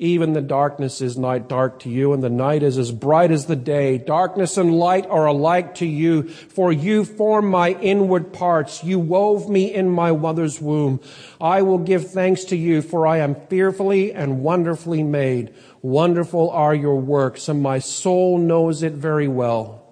Even 0.00 0.32
the 0.32 0.40
darkness 0.40 1.00
is 1.00 1.18
night 1.18 1.48
dark 1.48 1.80
to 1.80 1.90
you, 1.90 2.12
and 2.12 2.22
the 2.22 2.30
night 2.30 2.62
is 2.62 2.78
as 2.78 2.92
bright 2.92 3.32
as 3.32 3.46
the 3.46 3.56
day. 3.56 3.98
Darkness 3.98 4.56
and 4.56 4.78
light 4.78 5.04
are 5.06 5.26
alike 5.26 5.74
to 5.76 5.86
you, 5.86 6.28
for 6.28 6.70
you 6.70 7.04
form 7.04 7.50
my 7.50 7.70
inward 7.70 8.32
parts. 8.32 8.84
You 8.84 9.00
wove 9.00 9.50
me 9.50 9.74
in 9.74 9.90
my 9.90 10.12
mother's 10.12 10.60
womb. 10.60 11.00
I 11.40 11.62
will 11.62 11.78
give 11.78 12.12
thanks 12.12 12.44
to 12.44 12.56
you, 12.56 12.80
for 12.80 13.08
I 13.08 13.18
am 13.18 13.34
fearfully 13.48 14.12
and 14.12 14.44
wonderfully 14.44 15.02
made. 15.02 15.52
Wonderful 15.82 16.48
are 16.50 16.76
your 16.76 17.00
works, 17.00 17.48
and 17.48 17.60
my 17.60 17.80
soul 17.80 18.38
knows 18.38 18.84
it 18.84 18.92
very 18.92 19.26
well. 19.26 19.84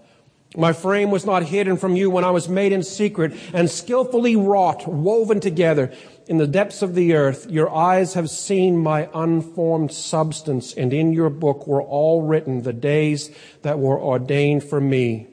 My 0.56 0.72
frame 0.72 1.10
was 1.10 1.26
not 1.26 1.42
hidden 1.42 1.76
from 1.76 1.96
you 1.96 2.10
when 2.10 2.24
I 2.24 2.30
was 2.30 2.48
made 2.48 2.72
in 2.72 2.84
secret 2.84 3.34
and 3.52 3.68
skillfully 3.68 4.36
wrought, 4.36 4.86
woven 4.86 5.40
together 5.40 5.92
in 6.26 6.38
the 6.38 6.46
depths 6.46 6.82
of 6.82 6.94
the 6.94 7.14
earth. 7.14 7.46
Your 7.48 7.72
eyes 7.72 8.14
have 8.14 8.30
seen 8.30 8.76
my 8.76 9.08
unformed 9.14 9.92
substance, 9.92 10.74
and 10.74 10.92
in 10.92 11.12
your 11.12 11.30
book 11.30 11.66
were 11.66 11.82
all 11.82 12.22
written 12.22 12.62
the 12.62 12.72
days 12.72 13.30
that 13.62 13.78
were 13.78 14.00
ordained 14.00 14.64
for 14.64 14.80
me, 14.80 15.28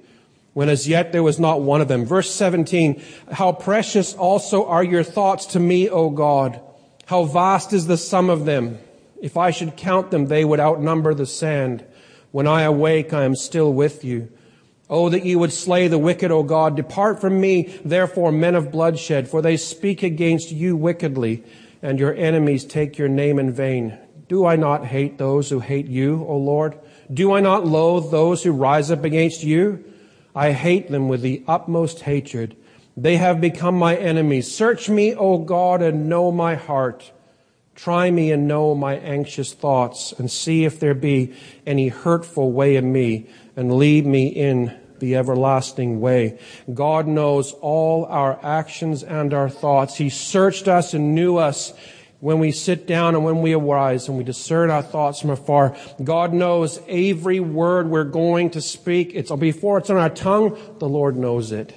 when 0.53 0.69
as 0.69 0.87
yet 0.87 1.11
there 1.11 1.23
was 1.23 1.39
not 1.39 1.61
one 1.61 1.81
of 1.81 1.87
them. 1.87 2.05
Verse 2.05 2.33
17, 2.33 3.01
how 3.31 3.51
precious 3.51 4.13
also 4.13 4.65
are 4.67 4.83
your 4.83 5.03
thoughts 5.03 5.47
to 5.47 5.59
me, 5.59 5.89
O 5.89 6.09
God. 6.09 6.59
How 7.05 7.23
vast 7.23 7.73
is 7.73 7.87
the 7.87 7.97
sum 7.97 8.29
of 8.29 8.45
them. 8.45 8.79
If 9.21 9.37
I 9.37 9.51
should 9.51 9.77
count 9.77 10.11
them, 10.11 10.27
they 10.27 10.43
would 10.43 10.59
outnumber 10.59 11.13
the 11.13 11.25
sand. 11.25 11.85
When 12.31 12.47
I 12.47 12.63
awake, 12.63 13.13
I 13.13 13.23
am 13.23 13.35
still 13.35 13.71
with 13.71 14.03
you. 14.03 14.31
Oh, 14.95 15.09
that 15.09 15.25
you 15.25 15.39
would 15.39 15.51
slay 15.51 15.87
the 15.87 15.97
wicked, 15.97 16.29
O 16.29 16.43
God. 16.43 16.75
Depart 16.75 17.19
from 17.19 17.41
me, 17.41 17.63
therefore, 17.83 18.31
men 18.31 18.53
of 18.53 18.71
bloodshed, 18.71 19.27
for 19.27 19.41
they 19.41 19.57
speak 19.57 20.03
against 20.03 20.51
you 20.51 20.75
wickedly, 20.75 21.43
and 21.81 21.97
your 21.97 22.13
enemies 22.13 22.63
take 22.63 22.99
your 22.99 23.07
name 23.07 23.39
in 23.39 23.51
vain. 23.51 23.97
Do 24.27 24.45
I 24.45 24.55
not 24.55 24.85
hate 24.85 25.17
those 25.17 25.49
who 25.49 25.61
hate 25.61 25.87
you, 25.87 26.23
O 26.29 26.37
Lord? 26.37 26.77
Do 27.11 27.33
I 27.33 27.39
not 27.39 27.65
loathe 27.65 28.11
those 28.11 28.43
who 28.43 28.51
rise 28.51 28.91
up 28.91 29.03
against 29.03 29.43
you? 29.43 29.83
I 30.35 30.51
hate 30.51 30.91
them 30.91 31.07
with 31.07 31.23
the 31.23 31.43
utmost 31.47 32.01
hatred. 32.01 32.55
They 32.95 33.17
have 33.17 33.41
become 33.41 33.75
my 33.75 33.95
enemies. 33.95 34.55
Search 34.55 34.89
me, 34.89 35.15
O 35.15 35.39
God, 35.39 35.81
and 35.81 36.07
know 36.07 36.31
my 36.31 36.53
heart. 36.53 37.11
Try 37.73 38.11
me 38.11 38.31
and 38.31 38.47
know 38.47 38.75
my 38.75 38.97
anxious 38.97 39.53
thoughts, 39.53 40.13
and 40.19 40.29
see 40.29 40.65
if 40.65 40.79
there 40.79 40.93
be 40.93 41.33
any 41.65 41.87
hurtful 41.87 42.51
way 42.51 42.75
in 42.75 42.93
me, 42.93 43.25
and 43.55 43.75
lead 43.75 44.05
me 44.05 44.27
in 44.27 44.82
the 44.99 45.15
everlasting 45.15 45.99
way. 45.99 46.39
God 46.73 47.07
knows 47.07 47.53
all 47.53 48.05
our 48.05 48.39
actions 48.43 49.03
and 49.03 49.33
our 49.33 49.49
thoughts. 49.49 49.97
He 49.97 50.09
searched 50.09 50.67
us 50.67 50.93
and 50.93 51.15
knew 51.15 51.37
us 51.37 51.73
when 52.19 52.39
we 52.39 52.53
sit 52.53 52.87
down 52.87 53.15
and 53.15 53.25
when 53.25 53.41
we 53.41 53.53
arise 53.53 54.07
and 54.07 54.17
we 54.17 54.23
discern 54.23 54.69
our 54.69 54.81
thoughts 54.81 55.19
from 55.19 55.31
afar. 55.31 55.75
God 56.01 56.31
knows 56.31 56.79
every 56.87 57.41
word 57.41 57.89
we're 57.89 58.05
going 58.05 58.51
to 58.51 58.61
speak. 58.61 59.11
It's 59.13 59.29
before 59.29 59.79
it's 59.79 59.89
on 59.89 59.97
our 59.97 60.09
tongue, 60.09 60.57
the 60.79 60.87
Lord 60.87 61.17
knows 61.17 61.51
it. 61.51 61.75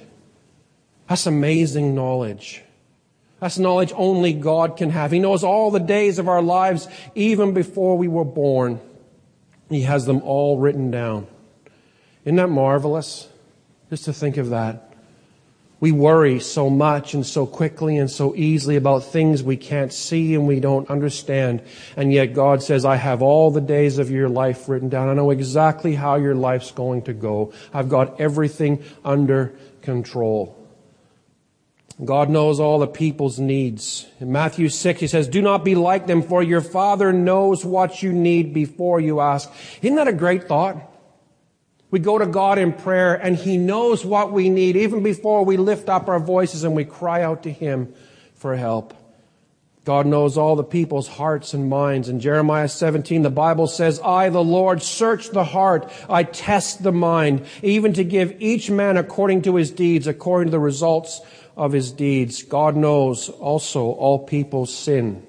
That's 1.09 1.25
amazing 1.25 1.95
knowledge. 1.95 2.63
That's 3.39 3.59
knowledge 3.59 3.91
only 3.95 4.33
God 4.33 4.77
can 4.77 4.89
have. 4.89 5.11
He 5.11 5.19
knows 5.19 5.43
all 5.43 5.69
the 5.69 5.79
days 5.79 6.17
of 6.17 6.27
our 6.27 6.41
lives 6.41 6.87
even 7.13 7.53
before 7.53 7.97
we 7.97 8.07
were 8.07 8.25
born. 8.25 8.79
He 9.69 9.81
has 9.81 10.05
them 10.05 10.21
all 10.23 10.57
written 10.57 10.91
down. 10.91 11.27
Isn't 12.27 12.35
that 12.35 12.49
marvelous? 12.49 13.29
Just 13.89 14.03
to 14.03 14.11
think 14.11 14.35
of 14.35 14.49
that. 14.49 14.91
We 15.79 15.93
worry 15.93 16.41
so 16.41 16.69
much 16.69 17.13
and 17.13 17.25
so 17.25 17.45
quickly 17.45 17.97
and 17.97 18.11
so 18.11 18.35
easily 18.35 18.75
about 18.75 19.05
things 19.05 19.41
we 19.41 19.55
can't 19.55 19.93
see 19.93 20.35
and 20.35 20.45
we 20.45 20.59
don't 20.59 20.89
understand. 20.89 21.61
And 21.95 22.11
yet 22.11 22.33
God 22.33 22.61
says, 22.61 22.83
I 22.83 22.97
have 22.97 23.21
all 23.21 23.49
the 23.49 23.61
days 23.61 23.97
of 23.97 24.11
your 24.11 24.27
life 24.27 24.67
written 24.67 24.89
down. 24.89 25.07
I 25.07 25.13
know 25.13 25.29
exactly 25.29 25.95
how 25.95 26.15
your 26.15 26.35
life's 26.35 26.71
going 26.71 27.03
to 27.03 27.13
go. 27.13 27.53
I've 27.73 27.87
got 27.87 28.19
everything 28.19 28.83
under 29.05 29.53
control. 29.81 30.53
God 32.03 32.29
knows 32.29 32.59
all 32.59 32.79
the 32.79 32.87
people's 32.87 33.39
needs. 33.39 34.05
In 34.19 34.33
Matthew 34.33 34.67
6, 34.67 34.99
he 34.99 35.07
says, 35.07 35.29
Do 35.29 35.41
not 35.41 35.63
be 35.63 35.75
like 35.75 36.07
them, 36.07 36.21
for 36.21 36.43
your 36.43 36.59
Father 36.59 37.13
knows 37.13 37.63
what 37.63 38.03
you 38.03 38.11
need 38.11 38.53
before 38.53 38.99
you 38.99 39.21
ask. 39.21 39.49
Isn't 39.81 39.95
that 39.95 40.09
a 40.09 40.13
great 40.13 40.49
thought? 40.49 40.96
We 41.89 41.99
go 41.99 42.17
to 42.17 42.25
God 42.25 42.57
in 42.57 42.73
prayer 42.73 43.15
and 43.15 43.35
He 43.35 43.57
knows 43.57 44.03
what 44.03 44.31
we 44.31 44.49
need 44.49 44.75
even 44.75 45.03
before 45.03 45.45
we 45.45 45.57
lift 45.57 45.89
up 45.89 46.09
our 46.09 46.19
voices 46.19 46.63
and 46.63 46.75
we 46.75 46.85
cry 46.85 47.21
out 47.21 47.43
to 47.43 47.51
Him 47.51 47.93
for 48.35 48.55
help. 48.55 48.93
God 49.87 50.05
knows 50.05 50.37
all 50.37 50.57
the 50.57 50.65
people's 50.65 51.07
hearts 51.07 51.53
and 51.53 51.69
minds. 51.69 52.09
In 52.09 52.19
Jeremiah 52.19 52.67
17, 52.67 53.21
the 53.21 53.29
Bible 53.29 53.67
says, 53.67 54.01
I, 54.01 54.27
the 54.27 54.43
Lord, 54.43 54.83
search 54.83 55.29
the 55.29 55.45
heart. 55.45 55.89
I 56.09 56.23
test 56.23 56.83
the 56.83 56.91
mind, 56.91 57.45
even 57.63 57.93
to 57.93 58.03
give 58.03 58.35
each 58.41 58.69
man 58.69 58.97
according 58.97 59.43
to 59.43 59.55
his 59.55 59.71
deeds, 59.71 60.05
according 60.05 60.47
to 60.47 60.51
the 60.51 60.59
results 60.59 61.21
of 61.55 61.71
his 61.71 61.93
deeds. 61.93 62.43
God 62.43 62.75
knows 62.75 63.29
also 63.29 63.85
all 63.85 64.19
people's 64.19 64.75
sin. 64.75 65.25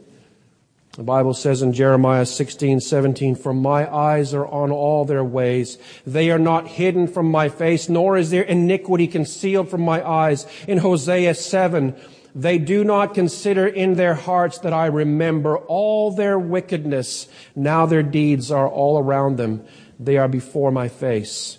The 0.99 1.05
Bible 1.05 1.33
says 1.33 1.63
in 1.63 1.73
Jeremiah 1.73 2.27
16, 2.27 2.81
17, 2.81 3.37
For 3.37 3.55
my 3.55 3.89
eyes 3.89 4.35
are 4.35 4.49
on 4.49 4.73
all 4.73 5.05
their 5.05 5.23
ways. 5.23 5.79
They 6.05 6.29
are 6.33 6.41
not 6.41 6.67
hidden 6.67 7.07
from 7.07 7.31
my 7.31 7.51
face, 7.51 7.89
nor 7.89 8.17
is 8.17 8.31
their 8.31 8.43
iniquity 8.43 9.07
concealed 9.07 9.71
from 9.71 9.83
my 9.83 10.05
eyes. 10.05 10.45
In 10.67 10.79
Hosea 10.79 11.35
7, 11.35 11.95
they 12.35 12.59
do 12.59 12.83
not 12.83 13.15
consider 13.15 13.65
in 13.65 13.95
their 13.95 14.15
hearts 14.15 14.59
that 14.59 14.73
I 14.73 14.87
remember 14.87 15.59
all 15.59 16.11
their 16.11 16.37
wickedness. 16.37 17.29
Now 17.55 17.87
their 17.87 18.03
deeds 18.03 18.51
are 18.51 18.69
all 18.69 18.99
around 18.99 19.37
them. 19.37 19.65
They 20.01 20.17
are 20.17 20.27
before 20.27 20.73
my 20.73 20.89
face. 20.89 21.59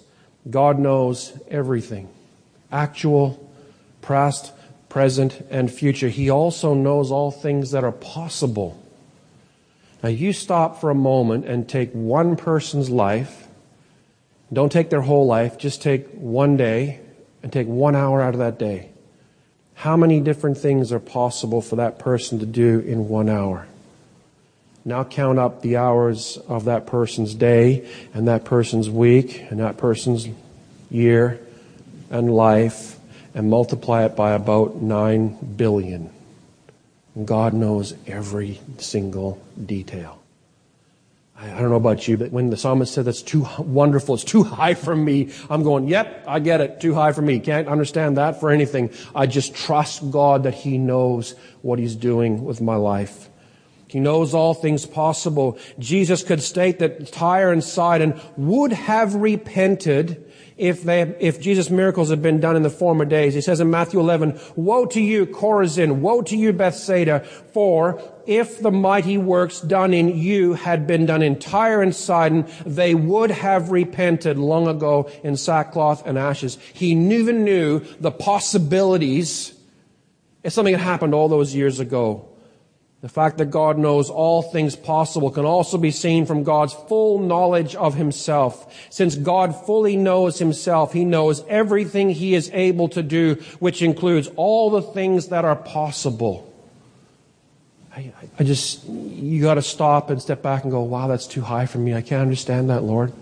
God 0.50 0.80
knows 0.80 1.32
everything. 1.50 2.10
Actual, 2.74 3.50
past, 4.02 4.52
present, 4.90 5.48
and 5.50 5.72
future. 5.72 6.10
He 6.10 6.30
also 6.30 6.74
knows 6.74 7.10
all 7.10 7.32
things 7.32 7.72
that 7.72 7.86
are 7.86 7.94
possible 7.94 8.78
now, 10.02 10.10
you 10.10 10.32
stop 10.32 10.80
for 10.80 10.90
a 10.90 10.96
moment 10.96 11.46
and 11.46 11.68
take 11.68 11.92
one 11.92 12.38
person's 12.38 12.90
life. 12.90 13.48
Don't 14.52 14.72
take 14.72 14.90
their 14.90 15.02
whole 15.02 15.26
life, 15.26 15.58
just 15.58 15.82
take 15.82 16.08
one 16.14 16.56
day 16.56 17.02
and 17.44 17.52
take 17.52 17.68
one 17.68 17.96
hour 17.96 18.22
out 18.22 18.34
of 18.34 18.40
that 18.40 18.58
day. 18.58 18.90
How 19.76 19.98
many 19.98 20.22
different 20.22 20.58
things 20.58 20.92
are 20.92 21.00
possible 21.00 21.62
for 21.62 21.78
that 21.78 22.00
person 22.00 22.40
to 22.40 22.46
do 22.46 22.80
in 22.80 23.10
one 23.10 23.30
hour? 23.30 23.68
Now 24.86 25.04
count 25.04 25.38
up 25.38 25.62
the 25.62 25.78
hours 25.78 26.38
of 26.48 26.66
that 26.66 26.88
person's 26.88 27.36
day 27.36 27.88
and 28.14 28.28
that 28.28 28.46
person's 28.46 28.90
week 28.90 29.42
and 29.50 29.60
that 29.60 29.78
person's 29.78 30.28
year 30.90 31.40
and 32.10 32.34
life 32.34 32.98
and 33.36 33.50
multiply 33.50 34.06
it 34.06 34.16
by 34.16 34.32
about 34.32 34.76
9 34.76 35.56
billion. 35.58 36.10
God 37.26 37.54
knows 37.54 37.94
every 38.08 38.60
single 38.78 39.42
detail. 39.64 40.20
I 41.42 41.48
don't 41.48 41.70
know 41.70 41.76
about 41.76 42.06
you, 42.06 42.18
but 42.18 42.32
when 42.32 42.50
the 42.50 42.58
psalmist 42.58 42.94
said 42.94 43.06
that's 43.06 43.22
too 43.22 43.48
wonderful, 43.58 44.16
it's 44.16 44.26
too 44.26 44.44
high 44.44 44.74
for 44.74 44.94
me, 44.94 45.32
I'm 45.50 45.64
going, 45.64 45.88
yep, 45.88 46.26
I 46.28 46.40
get 46.40 46.60
it, 46.60 46.82
too 46.82 46.94
high 46.94 47.14
for 47.14 47.22
me. 47.22 47.40
Can't 47.40 47.70
understand 47.70 48.18
that 48.18 48.42
for 48.42 48.52
anything. 48.52 48.92
I 49.16 49.26
just 49.26 49.56
trust 49.56 50.12
God 50.12 50.44
that 50.44 50.54
He 50.54 50.78
knows 50.78 51.36
what 51.62 51.80
He's 51.80 51.96
doing 51.96 52.44
with 52.44 52.60
my 52.60 52.76
life. 52.76 53.30
He 53.88 54.02
knows 54.02 54.34
all 54.34 54.54
things 54.54 54.86
possible. 54.86 55.58
Jesus 55.80 56.24
could 56.24 56.44
state 56.44 56.80
that 56.80 57.12
Tyre 57.12 57.54
and 57.54 57.64
Sidon 57.64 58.20
would 58.36 58.74
have 58.74 59.16
repented 59.16 60.29
if, 60.60 60.84
they, 60.84 61.02
if 61.20 61.40
Jesus' 61.40 61.70
miracles 61.70 62.10
had 62.10 62.22
been 62.22 62.40
done 62.40 62.58
in 62.58 62.64
the 62.64 62.70
former 62.70 63.06
days. 63.06 63.34
He 63.34 63.42
says 63.42 63.62
in 63.62 63.72
Matthew 63.72 64.00
11, 64.00 64.40
Woe 64.58 64.86
to 64.88 65.02
you, 65.02 65.26
Chorazin! 65.26 66.00
Woe 66.02 66.22
to 66.24 66.36
you, 66.36 66.52
Bethsaida! 66.52 67.22
For 67.54 68.02
if 68.28 68.60
the 68.60 68.72
mighty 68.72 69.18
works 69.18 69.62
done 69.62 69.94
in 69.94 70.10
you 70.10 70.54
had 70.54 70.86
been 70.86 71.06
done 71.06 71.22
in 71.22 71.40
Tyre 71.40 71.82
and 71.82 71.96
Sidon, 71.96 72.46
they 72.66 72.94
would 72.94 73.32
have 73.32 73.72
repented 73.72 74.38
long 74.38 74.68
ago 74.68 75.10
in 75.24 75.38
sackcloth 75.38 76.06
and 76.06 76.18
ashes. 76.18 76.58
He 76.74 76.92
even 76.92 77.46
knew 77.46 77.80
the 78.02 78.12
possibilities 78.12 79.58
if 80.44 80.54
something 80.54 80.74
had 80.74 80.84
happened 80.84 81.14
all 81.14 81.30
those 81.30 81.56
years 81.56 81.80
ago. 81.80 82.28
The 83.02 83.08
fact 83.10 83.38
that 83.38 83.46
God 83.46 83.78
knows 83.78 84.10
all 84.10 84.42
things 84.42 84.76
possible 84.76 85.32
can 85.32 85.46
also 85.46 85.78
be 85.78 85.92
seen 85.92 86.26
from 86.26 86.44
God's 86.44 86.74
full 86.74 87.20
knowledge 87.20 87.74
of 87.76 87.96
himself. 87.96 88.76
Since 88.90 89.16
God 89.16 89.56
fully 89.66 89.96
knows 89.96 90.40
himself, 90.40 90.92
he 90.92 91.06
knows 91.06 91.42
everything 91.48 92.10
he 92.10 92.36
is 92.36 92.50
able 92.54 92.90
to 92.90 93.02
do, 93.02 93.36
which 93.60 93.82
includes 93.82 94.30
all 94.36 94.70
the 94.70 94.82
things 94.82 95.30
that 95.30 95.46
are 95.46 95.56
possible. 95.56 96.46
I, 97.96 98.12
I 98.38 98.44
just, 98.44 98.86
you 98.86 99.42
got 99.42 99.54
to 99.54 99.62
stop 99.62 100.10
and 100.10 100.22
step 100.22 100.42
back 100.42 100.64
and 100.64 100.72
go, 100.72 100.82
wow, 100.82 101.08
that's 101.08 101.26
too 101.28 101.42
high 101.42 101.68
for 101.68 101.78
me. 101.78 101.94
I 101.94 102.02
can't 102.02 102.22
understand 102.22 102.70
that, 102.70 102.84
Lord. 102.84 103.14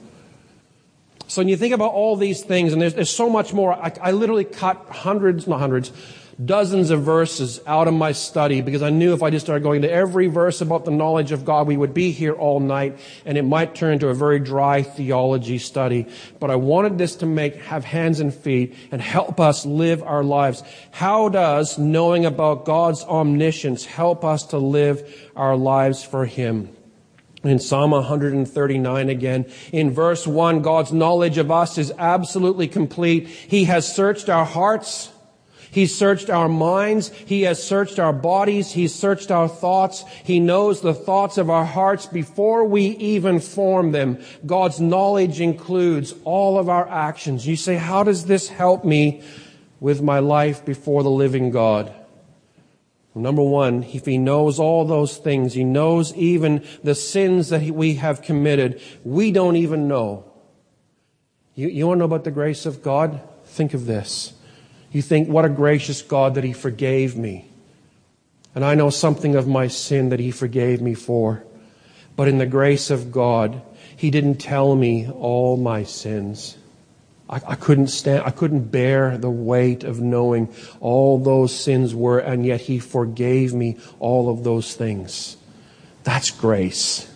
So 1.28 1.42
when 1.42 1.50
you 1.50 1.58
think 1.58 1.76
about 1.76 1.92
all 1.92 2.16
these 2.16 2.42
things, 2.42 2.74
and 2.74 2.82
there's, 2.82 2.96
there's 2.96 3.10
so 3.10 3.30
much 3.30 3.54
more, 3.54 3.74
I, 3.74 3.94
I 4.02 4.12
literally 4.12 4.46
cut 4.46 4.78
hundreds, 4.90 5.46
not 5.46 5.60
hundreds, 5.60 5.92
dozens 6.44 6.92
of 6.92 7.02
verses 7.02 7.60
out 7.66 7.88
of 7.88 7.96
my 7.96 8.12
study 8.12 8.62
because 8.62 8.84
I 8.84 8.92
knew 8.92 9.14
if 9.14 9.24
I 9.24 9.32
just 9.32 9.46
started 9.46 9.64
going 9.64 9.82
to 9.82 9.92
every 9.92 10.28
verse 10.28 10.62
about 10.62 10.86
the 10.86 10.92
knowledge 10.92 11.32
of 11.32 11.46
God, 11.46 11.66
we 11.66 11.78
would 11.78 11.94
be 11.94 12.12
here 12.12 12.34
all 12.34 12.60
night 12.60 13.00
and 13.26 13.38
it 13.38 13.44
might 13.44 13.74
turn 13.74 13.94
into 13.94 14.10
a 14.10 14.14
very 14.14 14.40
dry 14.40 14.84
theology 14.84 15.58
study. 15.58 16.06
But 16.40 16.52
I 16.52 16.56
wanted 16.56 16.98
this 16.98 17.16
to 17.18 17.26
make, 17.26 17.56
have 17.64 17.84
hands 17.86 18.20
and 18.20 18.34
feet 18.34 18.76
and 18.92 19.02
help 19.02 19.40
us 19.40 19.66
live 19.66 20.04
our 20.04 20.24
lives. 20.24 20.62
How 20.92 21.30
does 21.30 21.80
knowing 21.80 22.26
about 22.26 22.66
God's 22.66 23.04
omniscience 23.04 23.86
help 23.86 24.24
us 24.24 24.44
to 24.48 24.60
live 24.60 25.30
our 25.36 25.56
lives 25.56 26.04
for 26.04 26.26
Him? 26.26 26.70
In 27.44 27.60
Psalm 27.60 27.92
139 27.92 29.10
again, 29.10 29.46
in 29.72 29.92
verse 29.92 30.28
1, 30.28 30.62
God's 30.62 30.92
knowledge 30.92 31.38
of 31.38 31.50
us 31.50 31.78
is 31.78 31.94
absolutely 31.98 32.68
complete. 32.68 33.28
He 33.28 33.66
has 33.66 33.92
searched 33.92 34.28
our 34.28 34.44
hearts 34.44 35.12
He's 35.70 35.96
searched 35.96 36.30
our 36.30 36.50
minds. 36.50 37.10
He 37.10 37.44
has 37.44 37.62
searched 37.62 38.00
our 38.00 38.14
bodies. 38.14 38.72
He's 38.72 38.94
searched 38.94 39.32
our 39.32 39.48
thoughts. 39.48 40.04
He 40.24 40.40
knows 40.40 40.82
the 40.82 40.94
thoughts 40.94 41.38
of 41.38 41.50
our 41.50 41.66
hearts 41.66 42.06
before 42.06 42.66
we 42.66 42.88
even 42.98 43.40
form 43.40 43.92
them. 43.92 44.20
God's 44.46 44.80
knowledge 44.80 45.42
includes 45.42 46.14
all 46.24 46.58
of 46.58 46.70
our 46.70 46.88
actions. 46.88 47.48
You 47.48 47.56
say, 47.56 47.76
how 47.76 48.04
does 48.04 48.26
this 48.26 48.50
help 48.50 48.86
me 48.86 49.22
with 49.80 50.02
my 50.02 50.20
life 50.20 50.66
before 50.66 51.04
the 51.04 51.10
living 51.10 51.52
God? 51.52 51.94
Number 53.14 53.42
one, 53.42 53.84
if 53.84 54.06
he 54.06 54.20
knows 54.20 54.60
all 54.60 54.86
those 54.86 55.18
things, 55.18 55.56
he 55.56 55.64
knows 55.64 56.14
even 56.14 56.64
the 56.84 56.94
sins 56.94 57.50
that 57.50 57.64
we 57.64 57.96
have 57.96 58.22
committed, 58.22 58.80
we 59.04 59.32
don't 59.32 59.56
even 59.56 59.88
know. 59.88 60.24
You, 61.56 61.68
you 61.68 61.88
want 61.88 61.98
to 61.98 62.00
know 62.00 62.06
about 62.06 62.24
the 62.24 62.32
grace 62.32 62.68
of 62.68 62.84
God? 62.84 63.20
Think 63.46 63.74
of 63.74 63.88
this. 63.88 64.34
You 64.98 65.04
think, 65.04 65.30
what 65.30 65.46
a 65.46 65.50
gracious 65.50 66.02
God 66.02 66.34
that 66.34 66.44
He 66.44 66.54
forgave 66.54 67.16
me. 67.16 67.48
And 68.56 68.66
I 68.66 68.74
know 68.74 68.90
something 68.90 69.36
of 69.36 69.48
my 69.48 69.68
sin 69.68 70.10
that 70.10 70.20
He 70.20 70.32
forgave 70.32 70.82
me 70.82 70.96
for. 70.96 71.44
But 72.16 72.28
in 72.28 72.40
the 72.40 72.48
grace 72.48 72.90
of 72.90 73.12
God, 73.12 73.62
He 73.96 74.10
didn't 74.10 74.38
tell 74.38 74.76
me 74.76 75.08
all 75.08 75.56
my 75.56 75.84
sins. 75.84 76.58
I, 77.30 77.40
I, 77.50 77.54
couldn't 77.54 77.90
stand, 77.90 78.24
I 78.26 78.32
couldn't 78.32 78.72
bear 78.72 79.20
the 79.20 79.30
weight 79.30 79.84
of 79.84 80.02
knowing 80.02 80.52
all 80.80 81.20
those 81.20 81.54
sins 81.54 81.94
were, 81.94 82.18
and 82.18 82.44
yet 82.44 82.62
He 82.62 82.80
forgave 82.80 83.54
me 83.54 83.78
all 84.00 84.32
of 84.32 84.44
those 84.44 84.74
things. 84.74 85.38
That's 86.06 86.32
grace. 86.32 87.08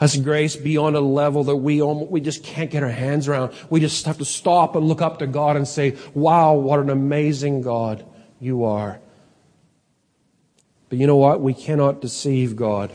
That's 0.00 0.16
grace 0.16 0.56
beyond 0.56 0.96
a 0.96 1.00
level 1.00 1.44
that 1.44 1.56
we, 1.56 1.82
we 1.82 2.22
just 2.22 2.42
can't 2.42 2.70
get 2.70 2.82
our 2.82 2.88
hands 2.88 3.28
around. 3.28 3.52
We 3.68 3.80
just 3.80 4.06
have 4.06 4.16
to 4.18 4.24
stop 4.24 4.74
and 4.74 4.88
look 4.88 5.02
up 5.02 5.18
to 5.18 5.26
God 5.26 5.56
and 5.56 5.68
say, 5.68 5.98
wow, 6.14 6.54
what 6.54 6.80
an 6.80 6.88
amazing 6.88 7.60
God 7.60 8.02
you 8.40 8.64
are. 8.64 8.98
But 10.88 10.98
you 10.98 11.06
know 11.06 11.16
what? 11.16 11.42
We 11.42 11.52
cannot 11.52 12.00
deceive 12.00 12.56
God. 12.56 12.90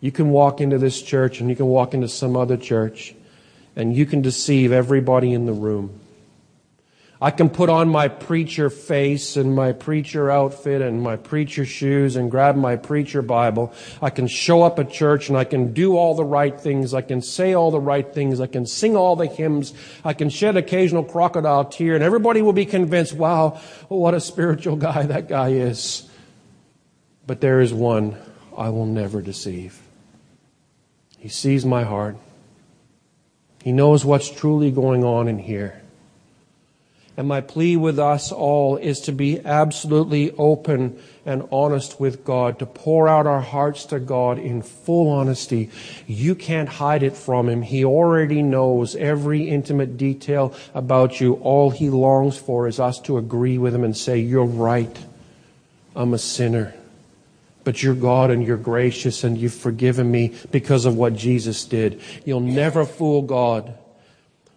You 0.00 0.12
can 0.12 0.28
walk 0.28 0.60
into 0.60 0.76
this 0.76 1.00
church 1.00 1.40
and 1.40 1.48
you 1.48 1.56
can 1.56 1.66
walk 1.66 1.94
into 1.94 2.06
some 2.06 2.36
other 2.36 2.58
church 2.58 3.14
and 3.74 3.96
you 3.96 4.04
can 4.04 4.20
deceive 4.20 4.70
everybody 4.70 5.32
in 5.32 5.46
the 5.46 5.54
room. 5.54 5.98
I 7.22 7.30
can 7.30 7.48
put 7.48 7.70
on 7.70 7.88
my 7.88 8.08
preacher 8.08 8.68
face 8.68 9.36
and 9.36 9.54
my 9.54 9.72
preacher 9.72 10.30
outfit 10.30 10.82
and 10.82 11.00
my 11.00 11.16
preacher 11.16 11.64
shoes 11.64 12.16
and 12.16 12.30
grab 12.30 12.56
my 12.56 12.76
preacher 12.76 13.22
Bible. 13.22 13.72
I 14.02 14.10
can 14.10 14.26
show 14.26 14.62
up 14.62 14.78
at 14.78 14.90
church 14.90 15.28
and 15.28 15.38
I 15.38 15.44
can 15.44 15.72
do 15.72 15.96
all 15.96 16.14
the 16.14 16.24
right 16.24 16.60
things. 16.60 16.92
I 16.92 17.02
can 17.02 17.22
say 17.22 17.54
all 17.54 17.70
the 17.70 17.80
right 17.80 18.12
things. 18.12 18.40
I 18.40 18.46
can 18.46 18.66
sing 18.66 18.96
all 18.96 19.14
the 19.14 19.26
hymns. 19.26 19.72
I 20.04 20.12
can 20.12 20.28
shed 20.28 20.56
occasional 20.56 21.04
crocodile 21.04 21.64
tear 21.66 21.94
and 21.94 22.02
everybody 22.02 22.42
will 22.42 22.52
be 22.52 22.66
convinced, 22.66 23.14
wow, 23.14 23.60
what 23.88 24.14
a 24.14 24.20
spiritual 24.20 24.76
guy 24.76 25.02
that 25.06 25.28
guy 25.28 25.50
is. 25.50 26.08
But 27.26 27.40
there 27.40 27.60
is 27.60 27.72
one 27.72 28.16
I 28.56 28.70
will 28.70 28.86
never 28.86 29.22
deceive. 29.22 29.80
He 31.16 31.28
sees 31.28 31.64
my 31.64 31.84
heart. 31.84 32.16
He 33.62 33.72
knows 33.72 34.04
what's 34.04 34.28
truly 34.28 34.70
going 34.70 35.04
on 35.04 35.26
in 35.28 35.38
here. 35.38 35.80
And 37.16 37.28
my 37.28 37.40
plea 37.40 37.76
with 37.76 37.98
us 37.98 38.32
all 38.32 38.76
is 38.76 39.00
to 39.02 39.12
be 39.12 39.40
absolutely 39.40 40.32
open 40.32 41.00
and 41.24 41.46
honest 41.52 42.00
with 42.00 42.24
God, 42.24 42.58
to 42.58 42.66
pour 42.66 43.08
out 43.08 43.26
our 43.26 43.40
hearts 43.40 43.84
to 43.86 44.00
God 44.00 44.38
in 44.38 44.62
full 44.62 45.08
honesty. 45.08 45.70
You 46.08 46.34
can't 46.34 46.68
hide 46.68 47.04
it 47.04 47.16
from 47.16 47.48
Him. 47.48 47.62
He 47.62 47.84
already 47.84 48.42
knows 48.42 48.96
every 48.96 49.48
intimate 49.48 49.96
detail 49.96 50.54
about 50.74 51.20
you. 51.20 51.34
All 51.34 51.70
He 51.70 51.88
longs 51.88 52.36
for 52.36 52.66
is 52.66 52.80
us 52.80 52.98
to 53.02 53.16
agree 53.16 53.58
with 53.58 53.74
Him 53.74 53.84
and 53.84 53.96
say, 53.96 54.18
You're 54.18 54.44
right. 54.44 54.98
I'm 55.94 56.14
a 56.14 56.18
sinner. 56.18 56.74
But 57.62 57.82
you're 57.82 57.94
God 57.94 58.30
and 58.30 58.44
you're 58.44 58.58
gracious 58.58 59.24
and 59.24 59.38
you've 59.38 59.54
forgiven 59.54 60.10
me 60.10 60.34
because 60.50 60.84
of 60.84 60.96
what 60.96 61.14
Jesus 61.14 61.64
did. 61.64 62.02
You'll 62.26 62.40
never 62.40 62.84
fool 62.84 63.22
God. 63.22 63.72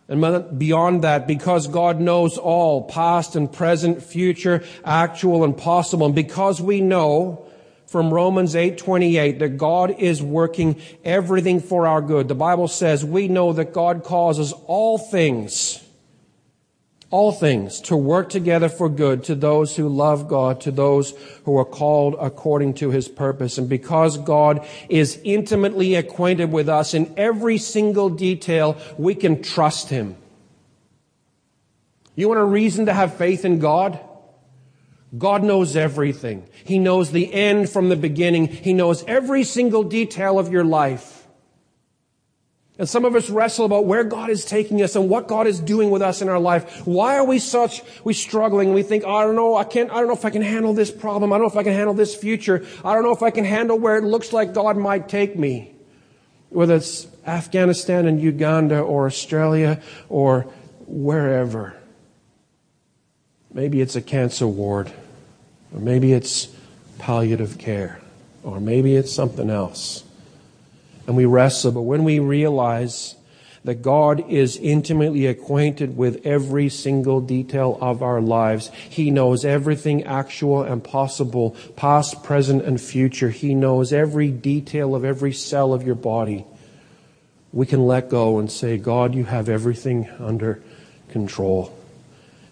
And 0.09 0.57
beyond 0.57 1.03
that, 1.03 1.27
because 1.27 1.67
God 1.67 1.99
knows 1.99 2.37
all, 2.37 2.83
past 2.83 3.35
and 3.35 3.51
present, 3.51 4.01
future, 4.01 4.63
actual 4.85 5.43
and 5.43 5.57
possible, 5.57 6.05
and 6.05 6.15
because 6.15 6.61
we 6.61 6.79
know 6.79 7.45
from 7.87 8.13
Romans 8.13 8.55
8:28 8.55 9.39
that 9.39 9.57
God 9.57 9.95
is 9.97 10.21
working 10.21 10.77
everything 11.03 11.59
for 11.59 11.87
our 11.87 12.01
good. 12.01 12.27
The 12.27 12.35
Bible 12.35 12.67
says 12.67 13.03
we 13.03 13.27
know 13.27 13.53
that 13.53 13.73
God 13.73 14.03
causes 14.03 14.53
all 14.65 14.97
things 14.97 15.86
all 17.09 17.31
things 17.31 17.79
to 17.81 17.95
work 17.95 18.29
together 18.29 18.67
for 18.67 18.89
good 18.89 19.23
to 19.23 19.35
those 19.35 19.75
who 19.75 19.87
love 19.87 20.27
God, 20.27 20.59
to 20.61 20.71
those 20.71 21.13
who 21.45 21.57
are 21.57 21.65
called 21.65 22.15
according 22.19 22.73
to 22.75 22.91
his 22.91 23.07
purpose. 23.07 23.57
And 23.57 23.69
because 23.69 24.17
God 24.17 24.67
is 24.89 25.19
intimately 25.23 25.95
acquainted 25.95 26.51
with 26.51 26.67
us 26.67 26.93
in 26.93 27.13
every 27.15 27.57
single 27.57 28.09
detail, 28.09 28.77
we 28.97 29.15
can 29.15 29.41
trust 29.41 29.89
him. 29.89 30.17
You 32.15 32.27
want 32.27 32.41
a 32.41 32.45
reason 32.45 32.87
to 32.87 32.93
have 32.93 33.15
faith 33.15 33.45
in 33.45 33.59
God? 33.59 33.99
God 35.17 35.43
knows 35.43 35.77
everything. 35.77 36.45
He 36.65 36.79
knows 36.79 37.11
the 37.11 37.31
end 37.33 37.69
from 37.69 37.87
the 37.87 37.95
beginning. 37.95 38.47
He 38.47 38.73
knows 38.73 39.05
every 39.05 39.45
single 39.45 39.83
detail 39.83 40.37
of 40.37 40.51
your 40.51 40.65
life. 40.65 41.16
And 42.79 42.87
some 42.87 43.05
of 43.05 43.15
us 43.15 43.29
wrestle 43.29 43.65
about 43.65 43.85
where 43.85 44.03
God 44.03 44.29
is 44.29 44.45
taking 44.45 44.83
us 44.83 44.95
and 44.95 45.09
what 45.09 45.27
God 45.27 45.47
is 45.47 45.59
doing 45.59 45.89
with 45.89 46.03
us 46.03 46.21
in 46.21 46.29
our 46.29 46.39
life. 46.39 46.85
Why 46.85 47.17
are 47.17 47.25
we 47.25 47.39
such, 47.39 47.81
we 48.03 48.13
struggling? 48.13 48.73
We 48.73 48.83
think, 48.83 49.03
I 49.03 49.23
don't 49.23 49.35
know, 49.35 49.55
I 49.55 49.63
can't, 49.63 49.89
I 49.89 49.95
don't 49.95 50.07
know 50.07 50.13
if 50.13 50.25
I 50.25 50.29
can 50.29 50.43
handle 50.43 50.73
this 50.73 50.91
problem. 50.91 51.33
I 51.33 51.37
don't 51.37 51.47
know 51.47 51.51
if 51.51 51.57
I 51.57 51.63
can 51.63 51.73
handle 51.73 51.95
this 51.95 52.15
future. 52.15 52.63
I 52.85 52.93
don't 52.93 53.03
know 53.03 53.13
if 53.13 53.23
I 53.23 53.31
can 53.31 53.45
handle 53.45 53.79
where 53.79 53.97
it 53.97 54.03
looks 54.03 54.31
like 54.31 54.53
God 54.53 54.77
might 54.77 55.09
take 55.09 55.35
me. 55.35 55.73
Whether 56.49 56.75
it's 56.75 57.07
Afghanistan 57.25 58.05
and 58.05 58.21
Uganda 58.21 58.79
or 58.79 59.07
Australia 59.07 59.81
or 60.07 60.43
wherever. 60.85 61.75
Maybe 63.51 63.81
it's 63.81 63.95
a 63.95 64.01
cancer 64.01 64.47
ward. 64.47 64.91
Or 65.73 65.79
maybe 65.79 66.13
it's 66.13 66.47
palliative 66.99 67.57
care. 67.57 67.99
Or 68.43 68.59
maybe 68.59 68.95
it's 68.95 69.11
something 69.11 69.49
else 69.49 70.03
and 71.07 71.15
we 71.15 71.25
wrestle. 71.25 71.71
But 71.71 71.81
when 71.81 72.03
we 72.03 72.19
realize 72.19 73.15
that 73.67 73.81
God 73.81 74.29
is 74.29 74.55
intimately 74.55 75.25
acquainted 75.25 75.97
with 75.97 76.25
every 76.25 76.69
single 76.69 77.19
detail 77.19 77.77
of 77.81 78.01
our 78.01 78.21
lives. 78.21 78.71
He 78.89 79.11
knows 79.11 79.43
everything 79.43 80.05
actual 80.05 80.63
and 80.63 80.81
possible, 80.81 81.53
past, 81.75 82.23
present, 82.23 82.63
and 82.63 82.79
future. 82.79 83.29
He 83.29 83.53
knows 83.53 83.91
every 83.91 84.31
detail 84.31 84.95
of 84.95 85.03
every 85.03 85.33
cell 85.33 85.73
of 85.73 85.85
your 85.85 85.95
body. 85.95 86.45
We 87.51 87.65
can 87.65 87.85
let 87.85 88.09
go 88.09 88.39
and 88.39 88.49
say, 88.49 88.77
God, 88.77 89.13
you 89.13 89.25
have 89.25 89.49
everything 89.49 90.09
under 90.17 90.61
control. 91.09 91.77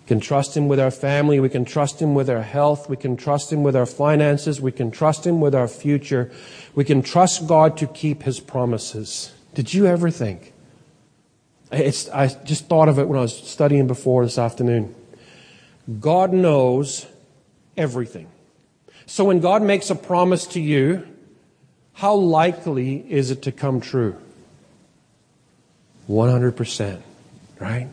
We 0.06 0.10
can 0.10 0.20
trust 0.20 0.56
Him 0.56 0.68
with 0.68 0.80
our 0.80 0.92
family. 0.92 1.40
We 1.40 1.50
can 1.50 1.66
trust 1.66 2.00
Him 2.00 2.14
with 2.14 2.30
our 2.30 2.44
health. 2.44 2.88
We 2.88 2.96
can 2.96 3.18
trust 3.18 3.52
Him 3.52 3.64
with 3.64 3.76
our 3.76 3.88
finances. 3.88 4.62
We 4.62 4.72
can 4.72 4.92
trust 4.92 5.26
Him 5.26 5.42
with 5.42 5.56
our 5.56 5.68
future. 5.68 6.32
We 6.76 6.84
can 6.84 7.02
trust 7.02 7.48
God 7.48 7.76
to 7.78 7.88
keep 7.88 8.22
His 8.22 8.40
promises. 8.40 9.34
Did 9.56 9.74
you 9.74 9.88
ever 9.88 10.12
think? 10.12 10.54
It's, 11.72 12.08
I 12.10 12.28
just 12.28 12.68
thought 12.68 12.88
of 12.88 13.00
it 13.00 13.08
when 13.08 13.18
I 13.18 13.24
was 13.24 13.36
studying 13.36 13.88
before 13.88 14.24
this 14.24 14.38
afternoon. 14.38 14.94
God 16.00 16.32
knows 16.32 17.08
everything. 17.76 18.28
So 19.08 19.26
when 19.26 19.40
God 19.40 19.64
makes 19.64 19.90
a 19.90 19.96
promise 19.96 20.46
to 20.50 20.62
you, 20.62 21.08
how 21.94 22.14
likely 22.14 22.98
is 23.12 23.32
it 23.32 23.42
to 23.42 23.52
come 23.52 23.82
true? 23.82 24.16
100%, 26.08 27.02
right? 27.60 27.88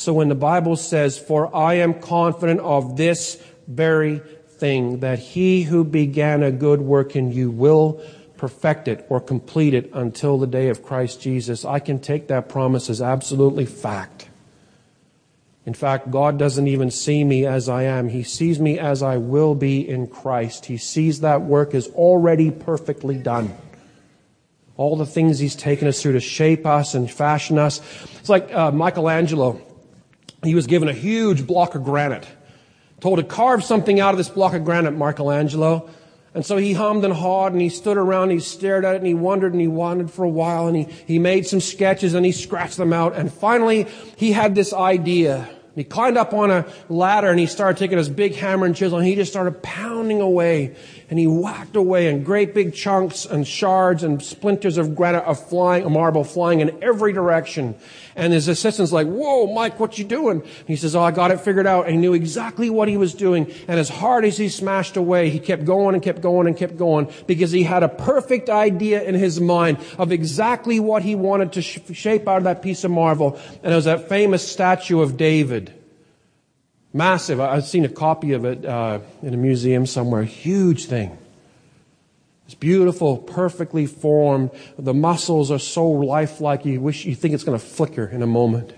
So 0.00 0.14
when 0.14 0.30
the 0.30 0.34
Bible 0.34 0.76
says, 0.76 1.18
For 1.18 1.54
I 1.54 1.74
am 1.74 1.92
confident 1.92 2.60
of 2.60 2.96
this 2.96 3.36
very 3.68 4.20
thing, 4.46 5.00
that 5.00 5.18
he 5.18 5.64
who 5.64 5.84
began 5.84 6.42
a 6.42 6.50
good 6.50 6.80
work 6.80 7.14
in 7.14 7.32
you 7.32 7.50
will 7.50 8.02
perfect 8.38 8.88
it 8.88 9.04
or 9.10 9.20
complete 9.20 9.74
it 9.74 9.90
until 9.92 10.38
the 10.38 10.46
day 10.46 10.70
of 10.70 10.82
Christ 10.82 11.20
Jesus, 11.20 11.66
I 11.66 11.80
can 11.80 11.98
take 11.98 12.28
that 12.28 12.48
promise 12.48 12.88
as 12.88 13.02
absolutely 13.02 13.66
fact. 13.66 14.30
In 15.66 15.74
fact, 15.74 16.10
God 16.10 16.38
doesn't 16.38 16.66
even 16.66 16.90
see 16.90 17.22
me 17.22 17.44
as 17.44 17.68
I 17.68 17.82
am. 17.82 18.08
He 18.08 18.22
sees 18.22 18.58
me 18.58 18.78
as 18.78 19.02
I 19.02 19.18
will 19.18 19.54
be 19.54 19.86
in 19.86 20.06
Christ. 20.06 20.64
He 20.64 20.78
sees 20.78 21.20
that 21.20 21.42
work 21.42 21.74
is 21.74 21.88
already 21.88 22.50
perfectly 22.50 23.18
done. 23.18 23.54
All 24.78 24.96
the 24.96 25.04
things 25.04 25.40
He's 25.40 25.56
taken 25.56 25.86
us 25.88 26.00
through 26.00 26.14
to 26.14 26.20
shape 26.20 26.64
us 26.64 26.94
and 26.94 27.10
fashion 27.10 27.58
us. 27.58 27.82
It's 28.18 28.30
like 28.30 28.50
uh, 28.54 28.70
Michelangelo. 28.72 29.60
He 30.42 30.54
was 30.54 30.66
given 30.66 30.88
a 30.88 30.92
huge 30.92 31.46
block 31.46 31.74
of 31.74 31.84
granite. 31.84 32.26
Told 33.00 33.18
to 33.18 33.24
carve 33.24 33.64
something 33.64 34.00
out 34.00 34.12
of 34.12 34.18
this 34.18 34.28
block 34.28 34.54
of 34.54 34.64
granite, 34.64 34.92
Michelangelo. 34.92 35.88
And 36.34 36.46
so 36.46 36.56
he 36.56 36.74
hummed 36.74 37.04
and 37.04 37.12
hawed 37.12 37.52
and 37.52 37.60
he 37.60 37.68
stood 37.68 37.96
around, 37.96 38.24
and 38.24 38.32
he 38.32 38.40
stared 38.40 38.84
at 38.84 38.94
it 38.94 38.98
and 38.98 39.06
he 39.06 39.14
wondered 39.14 39.52
and 39.52 39.60
he 39.60 39.68
wandered 39.68 40.10
for 40.10 40.24
a 40.24 40.28
while 40.28 40.68
and 40.68 40.76
he, 40.76 40.82
he 41.06 41.18
made 41.18 41.46
some 41.46 41.60
sketches 41.60 42.14
and 42.14 42.24
he 42.24 42.32
scratched 42.32 42.76
them 42.76 42.92
out. 42.92 43.16
And 43.16 43.32
finally 43.32 43.86
he 44.16 44.32
had 44.32 44.54
this 44.54 44.72
idea. 44.72 45.48
He 45.74 45.84
climbed 45.84 46.16
up 46.16 46.32
on 46.34 46.50
a 46.50 46.66
ladder 46.88 47.30
and 47.30 47.38
he 47.38 47.46
started 47.46 47.78
taking 47.78 47.98
his 47.98 48.08
big 48.08 48.34
hammer 48.34 48.66
and 48.66 48.76
chisel 48.76 48.98
and 48.98 49.06
he 49.06 49.14
just 49.14 49.30
started 49.30 49.62
pounding 49.62 50.20
away 50.20 50.76
and 51.10 51.18
he 51.18 51.26
whacked 51.26 51.74
away 51.74 52.06
and 52.06 52.24
great 52.24 52.54
big 52.54 52.72
chunks 52.72 53.26
and 53.26 53.46
shards 53.46 54.04
and 54.04 54.22
splinters 54.22 54.78
of 54.78 54.94
granite 54.94 55.24
of 55.24 55.44
flying, 55.48 55.90
marble 55.92 56.22
flying 56.22 56.60
in 56.60 56.82
every 56.82 57.12
direction. 57.12 57.74
And 58.14 58.32
his 58.32 58.46
assistant's 58.46 58.92
like, 58.92 59.08
whoa, 59.08 59.52
Mike, 59.52 59.80
what 59.80 59.98
you 59.98 60.04
doing? 60.04 60.40
And 60.40 60.68
he 60.68 60.76
says, 60.76 60.94
oh, 60.94 61.02
I 61.02 61.10
got 61.10 61.32
it 61.32 61.40
figured 61.40 61.66
out. 61.66 61.86
And 61.86 61.96
he 61.96 62.00
knew 62.00 62.14
exactly 62.14 62.70
what 62.70 62.88
he 62.88 62.96
was 62.96 63.12
doing. 63.12 63.52
And 63.66 63.80
as 63.80 63.88
hard 63.88 64.24
as 64.24 64.38
he 64.38 64.48
smashed 64.48 64.96
away, 64.96 65.30
he 65.30 65.40
kept 65.40 65.64
going 65.64 65.94
and 65.94 66.02
kept 66.02 66.20
going 66.20 66.46
and 66.46 66.56
kept 66.56 66.76
going 66.76 67.12
because 67.26 67.50
he 67.50 67.64
had 67.64 67.82
a 67.82 67.88
perfect 67.88 68.48
idea 68.48 69.02
in 69.02 69.16
his 69.16 69.40
mind 69.40 69.78
of 69.98 70.12
exactly 70.12 70.78
what 70.78 71.02
he 71.02 71.16
wanted 71.16 71.52
to 71.54 71.62
sh- 71.62 71.80
shape 71.92 72.28
out 72.28 72.38
of 72.38 72.44
that 72.44 72.62
piece 72.62 72.84
of 72.84 72.92
marble. 72.92 73.36
And 73.64 73.72
it 73.72 73.76
was 73.76 73.86
that 73.86 74.08
famous 74.08 74.48
statue 74.48 75.00
of 75.00 75.16
David. 75.16 75.74
Massive. 76.92 77.40
I've 77.40 77.66
seen 77.66 77.84
a 77.84 77.88
copy 77.88 78.32
of 78.32 78.44
it 78.44 78.64
uh, 78.64 79.00
in 79.22 79.32
a 79.32 79.36
museum 79.36 79.86
somewhere. 79.86 80.24
Huge 80.24 80.86
thing. 80.86 81.16
It's 82.46 82.54
beautiful, 82.56 83.18
perfectly 83.18 83.86
formed. 83.86 84.50
The 84.76 84.92
muscles 84.92 85.52
are 85.52 85.58
so 85.60 85.88
lifelike 85.88 86.64
you 86.64 86.80
wish 86.80 87.04
you 87.04 87.14
think 87.14 87.32
it's 87.32 87.44
going 87.44 87.56
to 87.56 87.64
flicker 87.64 88.06
in 88.06 88.22
a 88.22 88.26
moment. 88.26 88.72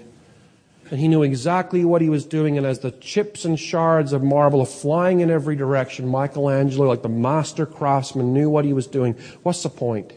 And 0.90 1.00
he 1.00 1.08
knew 1.08 1.22
exactly 1.22 1.86
what 1.86 2.02
he 2.02 2.10
was 2.10 2.26
doing. 2.26 2.58
And 2.58 2.66
as 2.66 2.80
the 2.80 2.90
chips 2.90 3.46
and 3.46 3.58
shards 3.58 4.12
of 4.12 4.22
marble 4.22 4.60
are 4.60 4.66
flying 4.66 5.20
in 5.20 5.30
every 5.30 5.56
direction, 5.56 6.06
Michelangelo, 6.06 6.86
like 6.86 7.00
the 7.00 7.08
master 7.08 7.64
craftsman, 7.64 8.34
knew 8.34 8.50
what 8.50 8.66
he 8.66 8.74
was 8.74 8.86
doing. 8.86 9.14
What's 9.42 9.62
the 9.62 9.70
point? 9.70 10.12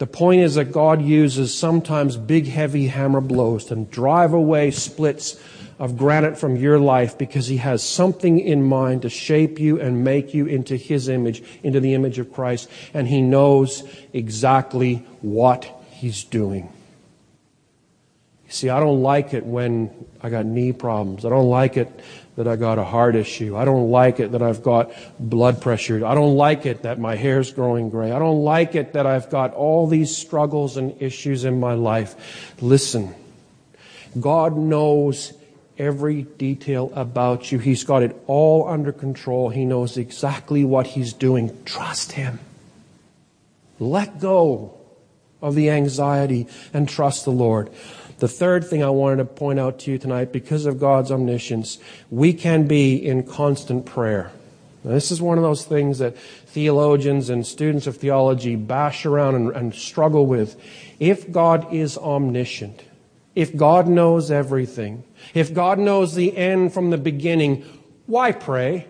The 0.00 0.06
point 0.06 0.40
is 0.40 0.54
that 0.54 0.72
God 0.72 1.02
uses 1.02 1.52
sometimes 1.52 2.16
big, 2.16 2.46
heavy 2.46 2.86
hammer 2.86 3.20
blows 3.20 3.66
to 3.66 3.76
drive 3.76 4.32
away 4.32 4.70
splits 4.70 5.38
of 5.78 5.98
granite 5.98 6.38
from 6.38 6.56
your 6.56 6.78
life 6.78 7.18
because 7.18 7.48
he 7.48 7.58
has 7.58 7.82
something 7.82 8.40
in 8.40 8.62
mind 8.62 9.02
to 9.02 9.10
shape 9.10 9.58
you 9.60 9.78
and 9.78 10.02
make 10.02 10.32
you 10.32 10.46
into 10.46 10.74
his 10.76 11.10
image, 11.10 11.42
into 11.62 11.80
the 11.80 11.92
image 11.92 12.18
of 12.18 12.32
Christ. 12.32 12.70
And 12.94 13.08
he 13.08 13.20
knows 13.20 13.82
exactly 14.14 15.06
what 15.20 15.66
he's 15.90 16.24
doing. 16.24 16.72
See, 18.48 18.70
I 18.70 18.80
don't 18.80 19.02
like 19.02 19.34
it 19.34 19.44
when 19.44 19.90
I 20.22 20.30
got 20.30 20.46
knee 20.46 20.72
problems. 20.72 21.26
I 21.26 21.28
don't 21.28 21.50
like 21.50 21.76
it 21.76 21.88
that 22.36 22.46
I 22.46 22.56
got 22.56 22.78
a 22.78 22.84
heart 22.84 23.16
issue. 23.16 23.56
I 23.56 23.64
don't 23.64 23.90
like 23.90 24.20
it 24.20 24.32
that 24.32 24.42
I've 24.42 24.62
got 24.62 24.92
blood 25.18 25.60
pressure. 25.60 26.04
I 26.06 26.14
don't 26.14 26.36
like 26.36 26.64
it 26.66 26.82
that 26.82 26.98
my 26.98 27.16
hair's 27.16 27.52
growing 27.52 27.90
gray. 27.90 28.12
I 28.12 28.18
don't 28.18 28.42
like 28.42 28.74
it 28.74 28.92
that 28.92 29.06
I've 29.06 29.30
got 29.30 29.52
all 29.54 29.86
these 29.86 30.16
struggles 30.16 30.76
and 30.76 31.00
issues 31.02 31.44
in 31.44 31.60
my 31.60 31.74
life. 31.74 32.54
Listen, 32.62 33.14
God 34.18 34.56
knows 34.56 35.32
every 35.78 36.22
detail 36.22 36.92
about 36.94 37.50
you. 37.50 37.58
He's 37.58 37.84
got 37.84 38.02
it 38.02 38.14
all 38.26 38.68
under 38.68 38.92
control. 38.92 39.48
He 39.48 39.64
knows 39.64 39.96
exactly 39.96 40.64
what 40.64 40.86
He's 40.86 41.12
doing. 41.12 41.64
Trust 41.64 42.12
Him. 42.12 42.38
Let 43.78 44.20
go 44.20 44.78
of 45.42 45.54
the 45.54 45.70
anxiety 45.70 46.46
and 46.72 46.88
trust 46.88 47.24
the 47.24 47.32
Lord. 47.32 47.70
The 48.20 48.28
third 48.28 48.66
thing 48.66 48.82
I 48.82 48.90
wanted 48.90 49.16
to 49.16 49.24
point 49.24 49.58
out 49.58 49.78
to 49.80 49.90
you 49.90 49.98
tonight, 49.98 50.30
because 50.30 50.66
of 50.66 50.78
God's 50.78 51.10
omniscience, 51.10 51.78
we 52.10 52.34
can 52.34 52.66
be 52.66 52.94
in 52.94 53.22
constant 53.22 53.86
prayer. 53.86 54.30
Now, 54.84 54.92
this 54.92 55.10
is 55.10 55.22
one 55.22 55.38
of 55.38 55.42
those 55.42 55.64
things 55.64 55.98
that 55.98 56.18
theologians 56.18 57.30
and 57.30 57.46
students 57.46 57.86
of 57.86 57.96
theology 57.96 58.56
bash 58.56 59.06
around 59.06 59.36
and, 59.36 59.50
and 59.56 59.74
struggle 59.74 60.26
with. 60.26 60.60
If 60.98 61.32
God 61.32 61.72
is 61.72 61.96
omniscient, 61.96 62.82
if 63.34 63.56
God 63.56 63.88
knows 63.88 64.30
everything, 64.30 65.04
if 65.32 65.54
God 65.54 65.78
knows 65.78 66.14
the 66.14 66.36
end 66.36 66.74
from 66.74 66.90
the 66.90 66.98
beginning, 66.98 67.64
why 68.06 68.32
pray? 68.32 68.86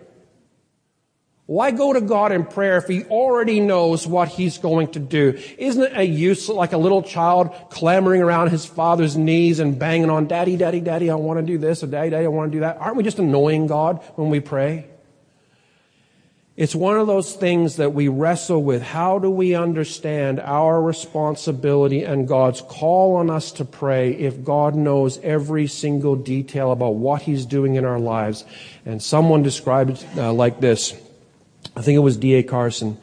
Why 1.50 1.72
go 1.72 1.92
to 1.92 2.00
God 2.00 2.30
in 2.30 2.44
prayer 2.44 2.76
if 2.76 2.86
He 2.86 3.02
already 3.06 3.58
knows 3.58 4.06
what 4.06 4.28
He's 4.28 4.58
going 4.58 4.92
to 4.92 5.00
do? 5.00 5.36
Isn't 5.58 5.82
it 5.82 5.96
a 5.96 6.04
use 6.04 6.48
like 6.48 6.72
a 6.72 6.78
little 6.78 7.02
child 7.02 7.50
clamoring 7.70 8.22
around 8.22 8.50
his 8.50 8.64
father's 8.64 9.16
knees 9.16 9.58
and 9.58 9.76
banging 9.76 10.10
on, 10.10 10.28
Daddy, 10.28 10.56
Daddy, 10.56 10.80
Daddy, 10.80 11.10
I 11.10 11.16
want 11.16 11.40
to 11.40 11.44
do 11.44 11.58
this, 11.58 11.82
or 11.82 11.88
Daddy, 11.88 12.10
Daddy, 12.10 12.24
I 12.24 12.28
want 12.28 12.52
to 12.52 12.56
do 12.56 12.60
that? 12.60 12.76
Aren't 12.76 12.94
we 12.94 13.02
just 13.02 13.18
annoying 13.18 13.66
God 13.66 14.00
when 14.14 14.30
we 14.30 14.38
pray? 14.38 14.86
It's 16.56 16.76
one 16.76 16.96
of 16.96 17.08
those 17.08 17.34
things 17.34 17.78
that 17.78 17.94
we 17.94 18.06
wrestle 18.06 18.62
with. 18.62 18.82
How 18.82 19.18
do 19.18 19.28
we 19.28 19.56
understand 19.56 20.38
our 20.38 20.80
responsibility 20.80 22.04
and 22.04 22.28
God's 22.28 22.60
call 22.60 23.16
on 23.16 23.28
us 23.28 23.50
to 23.52 23.64
pray 23.64 24.12
if 24.12 24.44
God 24.44 24.76
knows 24.76 25.18
every 25.18 25.66
single 25.66 26.14
detail 26.14 26.70
about 26.70 26.94
what 26.94 27.22
He's 27.22 27.44
doing 27.44 27.74
in 27.74 27.84
our 27.84 27.98
lives? 27.98 28.44
And 28.86 29.02
someone 29.02 29.42
described 29.42 29.90
it 29.90 30.06
uh, 30.16 30.32
like 30.32 30.60
this. 30.60 30.94
I 31.76 31.82
think 31.82 31.96
it 31.96 32.00
was 32.00 32.16
D.A. 32.16 32.42
Carson. 32.42 32.98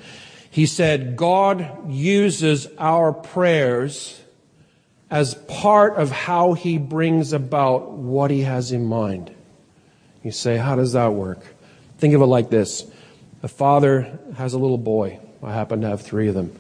He 0.50 0.66
said, 0.66 1.16
God 1.16 1.92
uses 1.92 2.68
our 2.78 3.14
prayers 3.14 4.20
as 5.10 5.36
part 5.36 5.96
of 5.96 6.12
how 6.12 6.54
He 6.54 6.78
brings 6.78 7.34
about 7.34 7.92
what 7.92 8.32
He 8.32 8.42
has 8.42 8.72
in 8.72 8.86
mind. 8.86 9.34
You 10.24 10.32
say, 10.32 10.58
how 10.58 10.76
does 10.76 10.94
that 10.94 11.14
work? 11.14 11.46
Think 12.00 12.14
of 12.14 12.22
it 12.22 12.26
like 12.26 12.50
this. 12.50 12.86
A 13.44 13.48
father 13.48 14.20
has 14.36 14.54
a 14.54 14.58
little 14.58 14.78
boy. 14.78 15.20
I 15.44 15.54
happen 15.54 15.82
to 15.82 15.88
have 15.88 16.02
three 16.02 16.28
of 16.28 16.36
them. 16.36 16.54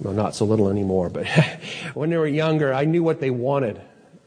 Well, 0.00 0.14
not 0.14 0.34
so 0.34 0.44
little 0.44 0.68
anymore, 0.68 1.08
but 1.10 1.26
when 1.94 2.10
they 2.10 2.16
were 2.16 2.26
younger, 2.26 2.72
I 2.72 2.84
knew 2.84 3.02
what 3.02 3.20
they 3.20 3.30
wanted. 3.30 3.80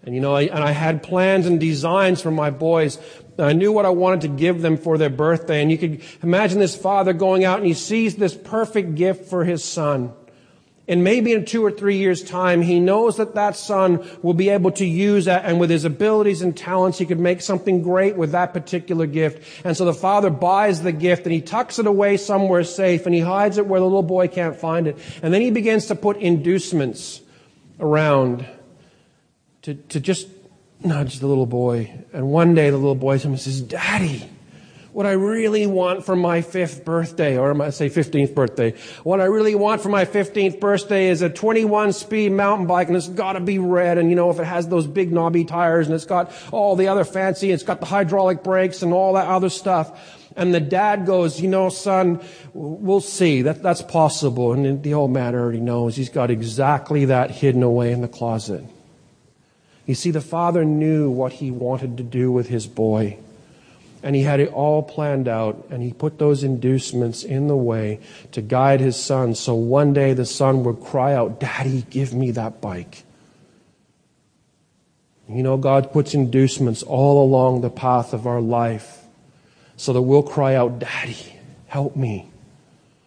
And 0.03 0.15
you 0.15 0.21
know, 0.21 0.35
I, 0.35 0.43
and 0.43 0.63
I 0.63 0.71
had 0.71 1.03
plans 1.03 1.45
and 1.45 1.59
designs 1.59 2.21
for 2.21 2.31
my 2.31 2.49
boys. 2.49 2.97
I 3.39 3.53
knew 3.53 3.71
what 3.71 3.85
I 3.85 3.89
wanted 3.89 4.21
to 4.21 4.27
give 4.29 4.61
them 4.61 4.77
for 4.77 4.97
their 4.97 5.09
birthday. 5.09 5.61
And 5.61 5.71
you 5.71 5.77
could 5.77 6.01
imagine 6.23 6.59
this 6.59 6.75
father 6.75 7.13
going 7.13 7.45
out 7.45 7.59
and 7.59 7.67
he 7.67 7.73
sees 7.73 8.15
this 8.15 8.35
perfect 8.35 8.95
gift 8.95 9.29
for 9.29 9.43
his 9.43 9.63
son. 9.63 10.13
And 10.89 11.03
maybe 11.03 11.33
in 11.33 11.43
two 11.43 11.65
or 11.65 11.71
three 11.71 11.97
years' 11.97 12.23
time, 12.23 12.61
he 12.61 12.79
knows 12.79 13.17
that 13.17 13.35
that 13.35 13.57
son 13.57 14.07
will 14.21 14.33
be 14.33 14.47
able 14.47 14.71
to 14.71 14.85
use 14.85 15.25
that, 15.25 15.43
and 15.43 15.59
with 15.59 15.69
his 15.69 15.83
abilities 15.83 16.41
and 16.41 16.55
talents, 16.55 16.97
he 16.97 17.05
could 17.05 17.19
make 17.19 17.41
something 17.41 17.81
great 17.81 18.15
with 18.15 18.31
that 18.31 18.53
particular 18.53 19.05
gift. 19.05 19.65
And 19.65 19.75
so 19.75 19.83
the 19.83 19.93
father 19.93 20.29
buys 20.29 20.81
the 20.81 20.93
gift 20.93 21.23
and 21.23 21.33
he 21.33 21.41
tucks 21.41 21.77
it 21.77 21.87
away 21.87 22.15
somewhere 22.15 22.63
safe 22.63 23.05
and 23.05 23.13
he 23.13 23.19
hides 23.19 23.57
it 23.57 23.67
where 23.67 23.81
the 23.81 23.85
little 23.85 24.01
boy 24.01 24.29
can't 24.29 24.55
find 24.55 24.87
it. 24.87 24.97
And 25.21 25.33
then 25.33 25.41
he 25.41 25.51
begins 25.51 25.87
to 25.87 25.95
put 25.95 26.17
inducements 26.17 27.19
around 27.81 28.47
to, 29.63 29.73
to 29.73 29.99
just 29.99 30.36
nudge 30.83 31.19
the 31.19 31.27
little 31.27 31.45
boy. 31.45 31.93
And 32.13 32.29
one 32.29 32.55
day 32.55 32.69
the 32.69 32.77
little 32.77 32.95
boy 32.95 33.19
comes 33.19 33.25
and 33.25 33.39
says, 33.39 33.61
Daddy, 33.61 34.29
what 34.97 35.05
I 35.05 35.11
really 35.11 35.67
want 35.67 36.05
for 36.05 36.15
my 36.15 36.41
fifth 36.41 36.83
birthday, 36.83 37.37
or 37.37 37.61
I 37.61 37.69
say 37.69 37.87
15th 37.87 38.33
birthday, 38.33 38.73
what 39.03 39.21
I 39.21 39.25
really 39.25 39.53
want 39.53 39.81
for 39.81 39.89
my 39.89 40.05
15th 40.05 40.59
birthday 40.59 41.09
is 41.09 41.21
a 41.21 41.29
21 41.29 41.93
speed 41.93 42.31
mountain 42.31 42.65
bike 42.65 42.87
and 42.87 42.97
it's 42.97 43.07
gotta 43.07 43.39
be 43.39 43.59
red. 43.59 43.99
And 43.99 44.09
you 44.09 44.15
know, 44.15 44.31
if 44.31 44.39
it 44.39 44.45
has 44.45 44.67
those 44.67 44.87
big 44.87 45.11
knobby 45.11 45.45
tires 45.45 45.85
and 45.85 45.95
it's 45.95 46.05
got 46.05 46.31
all 46.51 46.75
the 46.75 46.87
other 46.87 47.03
fancy, 47.03 47.51
it's 47.51 47.61
got 47.61 47.79
the 47.79 47.85
hydraulic 47.85 48.43
brakes 48.43 48.81
and 48.81 48.91
all 48.91 49.13
that 49.13 49.27
other 49.27 49.49
stuff. 49.49 50.15
And 50.35 50.53
the 50.53 50.59
dad 50.59 51.05
goes, 51.05 51.41
you 51.41 51.47
know, 51.47 51.69
son, 51.69 52.19
we'll 52.53 53.01
see. 53.01 53.41
That, 53.41 53.63
that's 53.63 53.81
possible. 53.81 54.53
And 54.53 54.83
the 54.83 54.93
old 54.93 55.11
man 55.11 55.33
already 55.33 55.59
knows. 55.59 55.95
He's 55.95 56.09
got 56.09 56.29
exactly 56.29 57.05
that 57.05 57.31
hidden 57.31 57.63
away 57.63 57.91
in 57.91 58.01
the 58.01 58.07
closet. 58.07 58.63
You 59.87 59.95
see, 59.95 60.11
the 60.11 60.21
father 60.21 60.63
knew 60.63 61.09
what 61.09 61.33
he 61.33 61.49
wanted 61.49 61.97
to 61.97 62.03
do 62.03 62.31
with 62.31 62.49
his 62.49 62.67
boy. 62.67 63.17
And 64.03 64.15
he 64.15 64.21
had 64.21 64.39
it 64.39 64.53
all 64.53 64.83
planned 64.83 65.27
out, 65.27 65.65
and 65.71 65.81
he 65.81 65.91
put 65.91 66.19
those 66.19 66.43
inducements 66.43 67.23
in 67.23 67.47
the 67.47 67.55
way 67.55 67.99
to 68.33 68.41
guide 68.41 68.79
his 68.79 68.95
son. 68.95 69.33
So 69.33 69.55
one 69.55 69.93
day 69.93 70.13
the 70.13 70.25
son 70.25 70.63
would 70.65 70.81
cry 70.81 71.13
out, 71.13 71.39
Daddy, 71.39 71.83
give 71.89 72.13
me 72.13 72.31
that 72.31 72.61
bike. 72.61 73.03
You 75.27 75.41
know, 75.41 75.57
God 75.57 75.91
puts 75.91 76.13
inducements 76.13 76.83
all 76.83 77.23
along 77.25 77.61
the 77.61 77.69
path 77.69 78.13
of 78.13 78.27
our 78.27 78.39
life 78.39 79.03
so 79.77 79.93
that 79.93 80.01
we'll 80.01 80.23
cry 80.23 80.55
out, 80.55 80.79
Daddy, 80.79 81.39
help 81.67 81.95
me. 81.95 82.29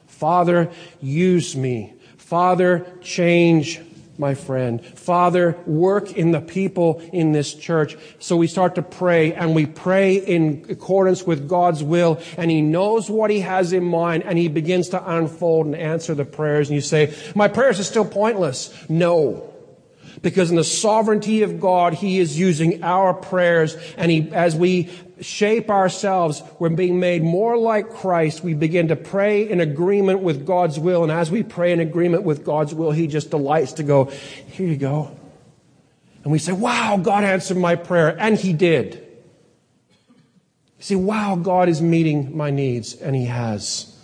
Father, 0.07 0.71
use 1.01 1.55
me. 1.57 1.95
Father, 2.17 2.87
change 3.01 3.81
my 4.21 4.35
friend. 4.35 4.85
Father, 4.85 5.59
work 5.67 6.13
in 6.13 6.31
the 6.31 6.41
people 6.41 7.01
in 7.13 7.33
this 7.33 7.53
church. 7.55 7.97
So 8.21 8.37
we 8.37 8.47
start 8.47 8.77
to 8.77 8.83
pray 8.83 9.33
and 9.33 9.55
we 9.55 9.67
pray 9.67 10.17
in 10.17 10.67
accordance 10.69 11.27
with 11.27 11.49
God's 11.49 11.83
will 11.83 12.21
and 12.37 12.51
He 12.51 12.61
knows 12.61 13.11
what 13.11 13.31
He 13.31 13.41
has 13.41 13.73
in 13.73 13.85
mind 13.85 14.23
and 14.25 14.39
He 14.39 14.49
begins 14.49 14.91
to 14.91 15.17
unfold 15.17 15.67
and 15.67 15.75
answer 15.75 16.15
the 16.15 16.25
prayers. 16.25 16.69
And 16.69 16.77
you 16.77 16.83
say, 16.83 17.15
my 17.35 17.49
prayers 17.49 17.81
are 17.81 17.85
still 17.85 18.05
pointless. 18.05 18.73
No. 18.89 19.47
Because 20.23 20.51
in 20.51 20.57
the 20.57 20.65
sovereignty 20.65 21.43
of 21.43 21.61
God, 21.61 21.95
He 21.95 22.19
is 22.19 22.39
using 22.39 22.85
our 22.85 23.15
prayers 23.15 23.77
and 23.97 24.11
He, 24.11 24.31
as 24.33 24.55
we 24.55 24.91
shape 25.21 25.71
ourselves, 25.71 26.43
we're 26.59 26.71
being 26.71 27.01
made 27.01 27.23
more 27.23 27.57
like 27.57 27.91
Christ. 27.91 28.43
We 28.43 28.55
begin 28.55 28.89
to 28.89 28.97
pray 28.97 29.49
in 29.49 29.61
agreement 29.61 30.21
with 30.21 30.47
God's 30.47 30.79
will. 30.79 31.03
And 31.03 31.13
as 31.13 31.31
we 31.31 31.43
pray 31.43 31.73
in 31.73 31.81
agreement 31.81 32.23
with 32.23 32.45
God's 32.45 32.75
will, 32.75 32.91
He 32.91 33.07
just 33.07 33.31
delights 33.31 33.75
to 33.75 33.83
go, 33.83 34.05
here 34.05 34.67
you 34.67 34.77
go. 34.77 35.17
And 36.23 36.33
we 36.33 36.39
say, 36.39 36.53
wow, 36.53 36.99
God 37.03 37.25
answered 37.25 37.57
my 37.57 37.77
prayer. 37.77 38.17
And 38.19 38.37
He 38.37 38.53
did. 38.53 38.95
You 40.79 40.85
see, 40.85 40.97
wow, 40.97 41.37
God 41.37 41.69
is 41.69 41.81
meeting 41.81 42.37
my 42.37 42.51
needs. 42.51 42.95
And 42.95 43.15
He 43.15 43.27
has. 43.27 43.97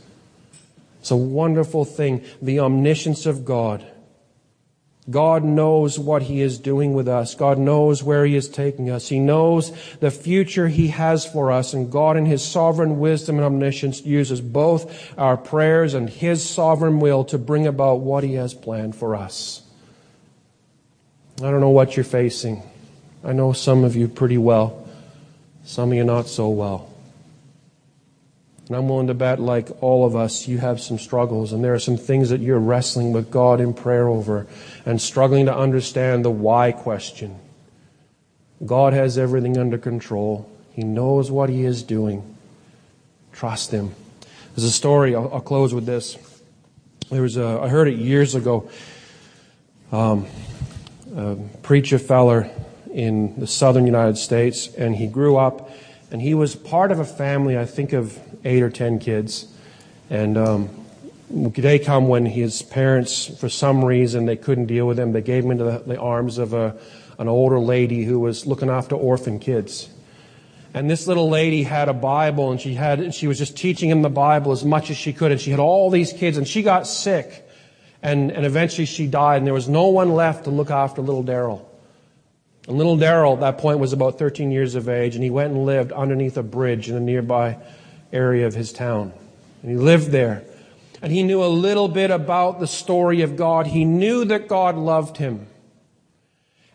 It's 1.01 1.11
a 1.11 1.17
wonderful 1.17 1.85
thing. 1.85 2.25
The 2.43 2.61
omniscience 2.61 3.27
of 3.27 3.45
God. 3.45 3.87
God 5.09 5.45
knows 5.45 5.99
what 5.99 6.23
He 6.23 6.41
is 6.41 6.59
doing 6.59 6.93
with 6.93 7.07
us. 7.07 7.35
God 7.37 7.59
knows 7.59 8.03
where 8.03 8.27
He 8.27 8.35
is 8.35 8.49
taking 8.49 8.91
us. 8.91 9.09
He 9.09 9.21
knows 9.21 9.71
the 10.01 10.11
future 10.11 10.67
He 10.67 10.89
has 10.89 11.25
for 11.25 11.53
us. 11.53 11.73
And 11.73 11.93
God, 11.93 12.17
in 12.17 12.27
His 12.27 12.45
sovereign 12.45 12.99
wisdom 12.99 13.37
and 13.37 13.45
omniscience, 13.45 14.05
uses 14.05 14.41
both 14.41 15.17
our 15.17 15.37
prayers 15.37 15.95
and 15.95 16.11
His 16.11 16.49
sovereign 16.49 16.99
will 16.99 17.25
to 17.27 17.39
bring 17.39 17.67
about 17.67 18.01
what 18.01 18.25
He 18.25 18.35
has 18.35 18.53
planned 18.53 18.97
for 18.97 19.15
us. 19.15 19.63
I 21.39 21.51
don't 21.51 21.61
know 21.61 21.71
what 21.71 21.97
you're 21.97 22.05
facing. 22.05 22.63
I 23.23 23.33
know 23.33 23.53
some 23.53 23.85
of 23.85 23.95
you 23.95 24.09
pretty 24.09 24.39
well, 24.39 24.89
some 25.65 25.91
of 25.91 25.97
you 25.97 26.05
not 26.05 26.27
so 26.27 26.49
well. 26.49 26.86
And 28.69 28.77
I'm 28.77 28.89
willing 28.89 29.07
to 29.07 29.15
bet, 29.15 29.39
like 29.39 29.71
all 29.81 30.05
of 30.05 30.17
us, 30.17 30.49
you 30.49 30.59
have 30.59 30.81
some 30.81 30.99
struggles, 30.99 31.53
and 31.53 31.63
there 31.63 31.75
are 31.75 31.79
some 31.79 31.97
things 31.97 32.31
that 32.31 32.41
you're 32.41 32.59
wrestling 32.59 33.13
with 33.13 33.31
God 33.31 33.61
in 33.61 33.75
prayer 33.75 34.09
over 34.09 34.47
and 34.85 35.01
struggling 35.01 35.47
to 35.47 35.57
understand 35.57 36.25
the 36.25 36.31
why 36.31 36.73
question. 36.73 37.39
God 38.65 38.93
has 38.93 39.19
everything 39.19 39.57
under 39.57 39.79
control, 39.79 40.51
He 40.73 40.83
knows 40.83 41.31
what 41.31 41.49
He 41.49 41.65
is 41.65 41.83
doing. 41.83 42.37
Trust 43.33 43.71
Him. 43.71 43.95
There's 44.55 44.65
a 44.65 44.73
story, 44.73 45.15
I'll, 45.15 45.33
I'll 45.35 45.41
close 45.41 45.73
with 45.73 45.87
this. 45.87 46.17
There 47.11 47.23
was 47.23 47.37
a, 47.37 47.61
I 47.63 47.69
heard 47.69 47.87
it 47.87 47.99
years 47.99 48.35
ago. 48.35 48.69
Um, 49.93 50.27
a 51.17 51.37
preacher 51.63 51.99
feller 51.99 52.51
in 52.93 53.39
the 53.39 53.47
southern 53.47 53.87
United 53.87 54.19
States, 54.19 54.75
and 54.75 54.97
he 54.97 55.07
grew 55.07 55.37
up, 55.37 55.71
and 56.11 56.23
he 56.23 56.35
was 56.35 56.55
part 56.55 56.93
of 56.93 56.99
a 56.99 57.05
family, 57.05 57.59
I 57.59 57.65
think, 57.65 57.93
of 57.93 58.19
eight 58.45 58.63
or 58.63 58.71
ten 58.71 58.99
kids. 58.99 59.49
And 60.09 60.39
um, 60.39 60.87
day 61.51 61.79
come 61.79 62.09
when 62.09 62.27
his 62.27 62.63
parents, 62.63 63.27
for 63.27 63.49
some 63.49 63.85
reason, 63.85 64.27
they 64.27 64.37
couldn't 64.37 64.67
deal 64.67 64.87
with 64.87 64.99
him. 64.99 65.13
They 65.13 65.23
gave 65.23 65.45
him 65.45 65.51
into 65.51 65.65
the, 65.65 65.79
the 65.79 65.99
arms 65.99 66.39
of 66.39 66.53
a, 66.53 66.77
an 67.19 67.29
older 67.29 67.59
lady 67.59 68.05
who 68.05 68.21
was 68.21 68.47
looking 68.47 68.71
after 68.71 68.95
orphan 68.95 69.39
kids. 69.39 69.89
And 70.75 70.91
this 70.91 71.07
little 71.07 71.31
lady 71.31 71.63
had 71.63 71.89
a 71.89 71.95
Bible, 71.95 72.51
and 72.51 72.61
she 72.61 72.75
had 72.75 73.15
she 73.15 73.27
was 73.27 73.39
just 73.39 73.57
teaching 73.57 73.89
him 73.91 74.03
the 74.03 74.11
Bible 74.11 74.53
as 74.53 74.65
much 74.65 74.91
as 74.91 74.97
she 74.97 75.13
could. 75.13 75.33
And 75.33 75.41
she 75.41 75.51
had 75.51 75.59
all 75.59 75.91
these 75.91 76.13
kids, 76.13 76.37
and 76.37 76.47
she 76.47 76.63
got 76.63 76.87
sick, 76.87 77.49
and 78.03 78.31
and 78.31 78.45
eventually 78.45 78.85
she 78.85 79.07
died. 79.07 79.39
And 79.39 79.47
there 79.47 79.55
was 79.55 79.71
no 79.71 79.89
one 79.89 80.11
left 80.11 80.45
to 80.45 80.51
look 80.51 80.71
after 80.71 81.01
little 81.01 81.25
Daryl. 81.25 81.65
And 82.67 82.77
little 82.77 82.97
Daryl 82.97 83.35
at 83.35 83.41
that 83.41 83.59
point 83.59 83.79
was 83.79 83.93
about 83.93 84.19
13 84.19 84.51
years 84.51 84.75
of 84.75 84.89
age, 84.89 85.15
and 85.15 85.23
he 85.23 85.31
went 85.31 85.53
and 85.53 85.65
lived 85.65 85.93
underneath 85.93 86.37
a 86.37 86.43
bridge 86.43 86.89
in 86.89 86.97
a 86.97 87.01
nearby 87.01 87.59
area 88.13 88.47
of 88.47 88.55
his 88.55 88.73
town. 88.73 89.13
And 89.63 89.71
he 89.71 89.77
lived 89.77 90.11
there. 90.11 90.45
And 91.03 91.13
he 91.13 91.23
knew 91.23 91.43
a 91.45 91.47
little 91.47 91.89
bit 91.89 92.11
about 92.11 92.59
the 92.59 92.67
story 92.67 93.23
of 93.23 93.37
God. 93.37 93.67
He 93.67 93.85
knew 93.85 94.25
that 94.25 94.49
God 94.49 94.77
loved 94.77 95.19
him. 95.19 95.47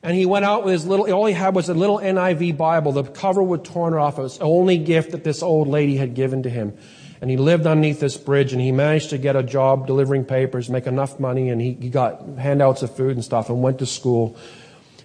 And 0.04 0.16
he 0.16 0.26
went 0.26 0.46
out 0.46 0.64
with 0.64 0.74
his 0.74 0.86
little, 0.86 1.12
all 1.12 1.26
he 1.26 1.34
had 1.34 1.54
was 1.54 1.70
a 1.70 1.74
little 1.74 2.00
NIV 2.00 2.58
Bible. 2.58 2.92
The 2.92 3.04
cover 3.04 3.44
was 3.44 3.62
torn 3.64 3.94
off. 3.94 4.18
It 4.18 4.24
was 4.24 4.38
the 4.38 4.46
only 4.46 4.78
gift 4.78 5.12
that 5.12 5.24
this 5.24 5.44
old 5.44 5.68
lady 5.68 5.98
had 5.98 6.16
given 6.16 6.44
to 6.44 6.50
him. 6.50 6.76
And 7.20 7.30
he 7.30 7.38
lived 7.38 7.68
underneath 7.68 8.00
this 8.00 8.18
bridge 8.18 8.52
and 8.52 8.60
he 8.60 8.72
managed 8.72 9.12
to 9.12 9.20
get 9.20 9.36
a 9.36 9.44
job 9.44 9.86
delivering 9.86 10.26
papers, 10.26 10.72
make 10.72 10.88
enough 10.88 11.20
money, 11.20 11.50
and 11.50 11.62
he, 11.62 11.74
he 11.74 11.90
got 11.90 12.24
handouts 12.40 12.82
of 12.82 12.96
food 12.96 13.16
and 13.16 13.24
stuff 13.24 13.50
and 13.50 13.62
went 13.62 13.78
to 13.80 13.86
school. 13.86 14.36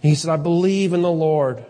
And 0.02 0.10
he 0.10 0.14
said, 0.14 0.30
I 0.30 0.36
believe 0.36 0.92
in 0.92 1.02
the 1.02 1.10
Lord. 1.10 1.64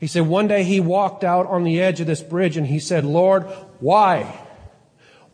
He 0.00 0.06
said, 0.06 0.26
one 0.26 0.48
day 0.48 0.62
he 0.62 0.80
walked 0.80 1.24
out 1.24 1.46
on 1.46 1.64
the 1.64 1.80
edge 1.80 2.00
of 2.00 2.06
this 2.06 2.22
bridge 2.22 2.56
and 2.56 2.66
he 2.66 2.78
said, 2.78 3.04
Lord, 3.04 3.44
why? 3.80 4.40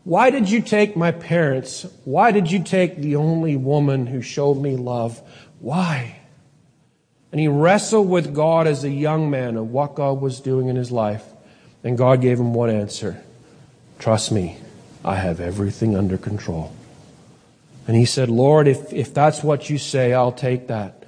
Why 0.05 0.31
did 0.31 0.51
you 0.51 0.61
take 0.61 0.97
my 0.97 1.13
parents? 1.13 1.87
Why 2.05 2.33
did 2.33 2.51
you 2.51 2.63
take 2.63 2.97
the 2.97 3.17
only 3.17 3.57
woman 3.57 4.07
who 4.07 4.23
showed 4.23 4.55
me 4.55 4.77
love? 4.77 5.21
Why? 5.61 6.19
And 7.31 7.41
he 7.41 7.49
wrestled 7.49 8.09
with 8.09 8.35
God 8.35 8.67
as 8.67 8.85
a 8.85 8.91
young 8.91 9.31
man 9.31 9.57
of 9.57 9.71
what 9.71 9.95
God 9.95 10.21
was 10.21 10.41
doing 10.41 10.69
in 10.69 10.77
his 10.77 10.91
life. 10.93 11.25
And 11.85 11.99
God 11.99 12.21
gave 12.21 12.39
him 12.39 12.55
one 12.55 12.71
answer 12.71 13.23
Trust 13.99 14.33
me, 14.33 14.59
I 15.05 15.17
have 15.17 15.41
everything 15.41 15.97
under 15.97 16.19
control. 16.19 16.75
And 17.87 17.97
he 17.97 18.05
said, 18.05 18.29
Lord, 18.29 18.69
if, 18.69 18.93
if 18.93 19.15
that's 19.15 19.43
what 19.43 19.71
you 19.71 19.79
say, 19.79 20.13
I'll 20.13 20.33
take 20.33 20.69
that. 20.69 21.02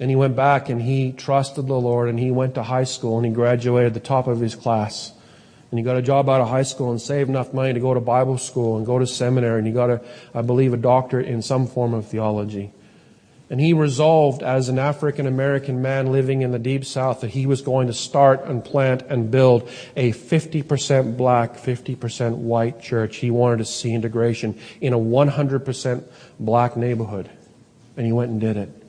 And 0.00 0.10
he 0.10 0.16
went 0.16 0.34
back 0.34 0.68
and 0.68 0.82
he 0.82 1.12
trusted 1.12 1.66
the 1.66 1.74
Lord 1.74 2.08
and 2.08 2.18
he 2.18 2.30
went 2.30 2.54
to 2.56 2.62
high 2.64 2.84
school 2.84 3.18
and 3.18 3.26
he 3.26 3.32
graduated 3.32 3.94
the 3.94 4.00
top 4.00 4.26
of 4.26 4.40
his 4.40 4.56
class 4.56 5.12
and 5.70 5.78
he 5.78 5.84
got 5.84 5.96
a 5.96 6.02
job 6.02 6.28
out 6.28 6.40
of 6.40 6.48
high 6.48 6.62
school 6.62 6.90
and 6.90 7.00
saved 7.00 7.28
enough 7.28 7.54
money 7.54 7.72
to 7.72 7.80
go 7.80 7.94
to 7.94 8.00
Bible 8.00 8.38
school 8.38 8.76
and 8.76 8.84
go 8.84 8.98
to 8.98 9.06
seminary, 9.06 9.58
and 9.58 9.66
he 9.66 9.72
got 9.72 9.90
a, 9.90 10.00
I 10.34 10.42
believe, 10.42 10.72
a 10.72 10.76
doctorate 10.76 11.26
in 11.26 11.42
some 11.42 11.66
form 11.66 11.94
of 11.94 12.06
theology. 12.06 12.72
And 13.48 13.60
he 13.60 13.72
resolved 13.72 14.42
as 14.42 14.68
an 14.68 14.78
African 14.78 15.26
American 15.26 15.82
man 15.82 16.12
living 16.12 16.42
in 16.42 16.52
the 16.52 16.58
deep 16.58 16.84
south 16.84 17.20
that 17.20 17.30
he 17.30 17.46
was 17.46 17.62
going 17.62 17.88
to 17.88 17.92
start 17.92 18.44
and 18.44 18.64
plant 18.64 19.02
and 19.02 19.30
build 19.30 19.68
a 19.96 20.12
50% 20.12 21.16
black, 21.16 21.54
50% 21.54 22.36
white 22.36 22.80
church. 22.80 23.16
He 23.16 23.32
wanted 23.32 23.58
to 23.58 23.64
see 23.64 23.92
integration 23.92 24.56
in 24.80 24.92
a 24.92 24.98
100% 24.98 26.04
black 26.38 26.76
neighborhood. 26.76 27.28
And 27.96 28.06
he 28.06 28.12
went 28.12 28.30
and 28.30 28.40
did 28.40 28.56
it. 28.56 28.79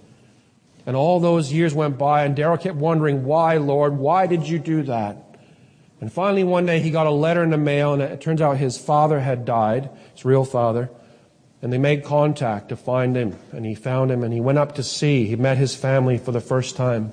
And 0.86 0.96
all 0.96 1.20
those 1.20 1.54
years 1.54 1.74
went 1.74 1.98
by, 1.98 2.24
and 2.26 2.36
Daryl 2.36 2.60
kept 2.60 2.76
wondering, 2.76 3.24
why, 3.24 3.58
Lord, 3.58 3.98
why 3.98 4.26
did 4.28 4.48
you 4.48 4.58
do 4.58 4.84
that? 4.84 5.18
And 6.00 6.12
finally, 6.12 6.44
one 6.44 6.66
day 6.66 6.80
he 6.80 6.90
got 6.90 7.06
a 7.06 7.12
letter 7.12 7.44
in 7.44 7.52
the 7.52 7.58
mail, 7.58 7.94
and 7.94 8.02
it 8.02 8.22
turns 8.22 8.42
out 8.42 8.58
his 8.58 8.78
father 8.78 9.20
had 9.20 9.46
died, 9.46 9.90
his 10.16 10.26
real 10.26 10.44
father. 10.44 10.90
And 11.62 11.72
they 11.72 11.78
made 11.78 12.04
contact 12.04 12.70
to 12.70 12.76
find 12.76 13.16
him, 13.16 13.38
and 13.52 13.64
he 13.64 13.76
found 13.76 14.10
him, 14.10 14.24
and 14.24 14.34
he 14.34 14.42
went 14.42 14.58
up 14.58 14.76
to 14.76 14.84
see. 14.84 15.28
He 15.28 15.36
met 15.36 15.60
his 15.60 15.76
family 15.76 16.18
for 16.18 16.32
the 16.32 16.42
first 16.42 16.76
time. 16.76 17.12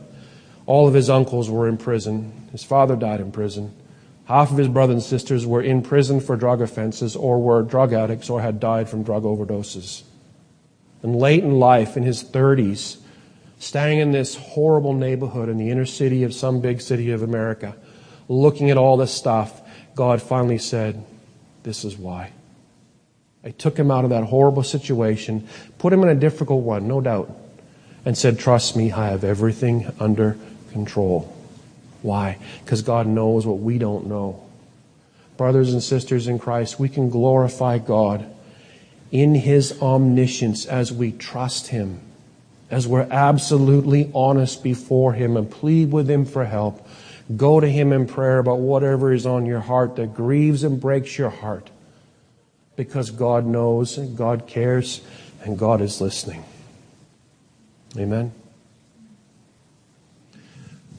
All 0.65 0.89
of 0.89 0.95
his 0.95 1.11
uncles 1.11 1.51
were 1.51 1.69
in 1.69 1.77
prison. 1.77 2.49
His 2.53 2.65
father 2.65 2.97
died 2.97 3.21
in 3.21 3.31
prison. 3.31 3.75
Half 4.25 4.51
of 4.51 4.57
his 4.57 4.69
brothers 4.69 4.95
and 4.95 5.03
sisters 5.03 5.47
were 5.47 5.63
in 5.63 5.83
prison 5.83 6.21
for 6.21 6.37
drug 6.37 6.63
offenses, 6.63 7.15
or 7.15 7.39
were 7.43 7.63
drug 7.63 7.93
addicts, 7.93 8.31
or 8.31 8.41
had 8.41 8.59
died 8.59 8.89
from 8.89 9.03
drug 9.03 9.25
overdoses. 9.25 10.03
And 11.03 11.15
late 11.15 11.45
in 11.45 11.59
life, 11.59 11.99
in 11.99 12.05
his 12.05 12.25
30s, 12.25 12.99
standing 13.59 13.99
in 13.99 14.13
this 14.13 14.35
horrible 14.37 14.93
neighborhood 14.93 15.49
in 15.49 15.59
the 15.59 15.71
inner 15.71 15.87
city 15.87 16.23
of 16.23 16.35
some 16.35 16.61
big 16.61 16.81
city 16.81 17.11
of 17.11 17.23
America, 17.23 17.75
looking 18.29 18.71
at 18.71 18.77
all 18.77 18.97
this 18.97 19.13
stuff, 19.13 19.61
God 19.95 20.23
finally 20.23 20.59
said, 20.59 21.05
This 21.63 21.85
is 21.85 21.97
why. 21.97 22.33
I 23.45 23.51
took 23.51 23.79
him 23.79 23.91
out 23.91 24.05
of 24.05 24.11
that 24.11 24.25
horrible 24.25 24.63
situation, 24.63 25.47
put 25.79 25.93
him 25.93 26.03
in 26.03 26.09
a 26.09 26.15
difficult 26.15 26.65
one, 26.65 26.89
no 26.89 27.01
doubt, 27.01 27.31
and 28.05 28.17
said, 28.17 28.39
Trust 28.39 28.77
me, 28.77 28.93
I 28.93 29.09
have 29.09 29.25
everything 29.25 29.93
under 29.99 30.37
control. 30.73 31.35
Why? 32.03 32.39
Because 32.65 32.83
God 32.83 33.07
knows 33.07 33.47
what 33.47 33.59
we 33.59 33.79
don't 33.79 34.07
know. 34.07 34.45
Brothers 35.37 35.73
and 35.73 35.83
sisters 35.83 36.27
in 36.27 36.39
Christ, 36.39 36.79
we 36.79 36.89
can 36.89 37.11
glorify 37.11 37.79
God 37.79 38.27
in 39.11 39.35
His 39.35 39.81
omniscience 39.81 40.67
as 40.67 40.93
we 40.93 41.13
trust 41.13 41.69
Him, 41.69 42.01
as 42.71 42.87
we're 42.87 43.09
absolutely 43.11 44.11
honest 44.15 44.63
before 44.63 45.13
Him 45.13 45.37
and 45.37 45.51
plead 45.51 45.91
with 45.91 46.09
Him 46.11 46.25
for 46.25 46.45
help 46.45 46.87
Go 47.37 47.61
to 47.61 47.69
Him 47.69 47.93
in 47.93 48.07
prayer 48.07 48.39
about 48.39 48.59
whatever 48.59 49.13
is 49.13 49.27
on 49.27 49.45
your 49.45 49.61
heart 49.61 49.97
that 49.97 50.15
grieves 50.15 50.65
and 50.65 50.81
breaks 50.81 51.19
your 51.19 51.29
heart 51.29 51.69
because 52.77 53.11
God 53.11 53.45
knows 53.45 53.99
and 53.99 54.17
God 54.17 54.47
cares 54.47 55.03
and 55.45 55.59
God 55.59 55.83
is 55.83 56.01
listening. 56.01 56.43
Amen. 57.99 58.33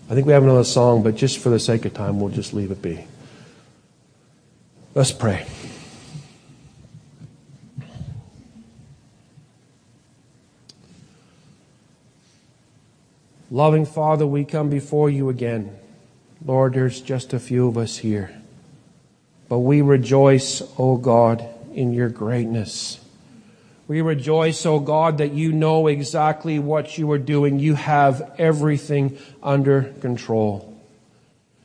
I 0.09 0.13
think 0.13 0.27
we 0.27 0.33
have 0.33 0.43
another 0.43 0.63
song, 0.63 1.03
but 1.03 1.15
just 1.15 1.39
for 1.39 1.49
the 1.49 1.59
sake 1.59 1.85
of 1.85 1.93
time, 1.93 2.19
we'll 2.19 2.29
just 2.29 2.53
leave 2.53 2.71
it 2.71 2.81
be. 2.81 3.05
Let's 4.93 5.11
pray. 5.11 5.45
Loving 13.51 13.85
Father, 13.85 14.27
we 14.27 14.45
come 14.45 14.69
before 14.69 15.09
you 15.09 15.29
again. 15.29 15.75
Lord, 16.45 16.73
there's 16.73 17.01
just 17.01 17.33
a 17.33 17.39
few 17.39 17.67
of 17.67 17.77
us 17.77 17.97
here. 17.97 18.31
But 19.47 19.59
we 19.59 19.81
rejoice, 19.81 20.61
O 20.77 20.97
God, 20.97 21.43
in 21.73 21.91
your 21.91 22.09
greatness. 22.09 22.99
We 23.87 24.01
rejoice, 24.01 24.67
O 24.67 24.79
God, 24.79 25.17
that 25.17 25.33
you 25.33 25.51
know 25.51 25.87
exactly 25.87 26.59
what 26.59 26.99
you 26.99 27.11
are 27.11 27.17
doing. 27.17 27.57
You 27.57 27.73
have 27.73 28.35
everything 28.37 29.17
under 29.41 29.81
control. 29.99 30.79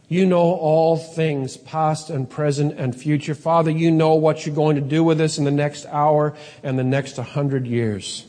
You 0.08 0.24
know 0.24 0.38
all 0.38 0.96
things, 0.96 1.58
past 1.58 2.08
and 2.08 2.28
present 2.28 2.78
and 2.78 2.96
future. 2.96 3.34
Father, 3.34 3.70
you 3.70 3.90
know 3.90 4.14
what 4.14 4.46
you're 4.46 4.54
going 4.54 4.76
to 4.76 4.82
do 4.82 5.04
with 5.04 5.20
us 5.20 5.36
in 5.36 5.44
the 5.44 5.50
next 5.50 5.84
hour 5.86 6.34
and 6.62 6.78
the 6.78 6.84
next 6.84 7.18
hundred 7.18 7.66
years. 7.66 8.24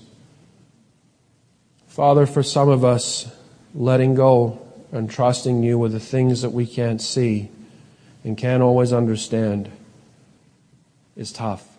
Father, 1.88 2.26
for 2.26 2.44
some 2.44 2.68
of 2.68 2.84
us, 2.84 3.32
letting 3.76 4.16
go 4.16 4.66
and 4.92 5.10
trusting 5.10 5.62
you 5.62 5.78
with 5.78 5.92
the 5.92 6.00
things 6.00 6.42
that 6.42 6.52
we 6.52 6.66
can't 6.66 7.02
see 7.02 7.50
and 8.24 8.38
can't 8.38 8.64
always 8.64 8.94
understand 8.94 9.70
is 11.16 11.32
tough. 11.32 11.78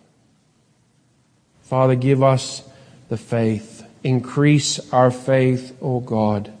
Father, 1.63 1.95
give 1.95 2.23
us 2.23 2.63
the 3.09 3.17
faith. 3.17 3.83
Increase 4.03 4.93
our 4.93 5.11
faith, 5.11 5.75
O 5.81 5.99
God. 5.99 6.53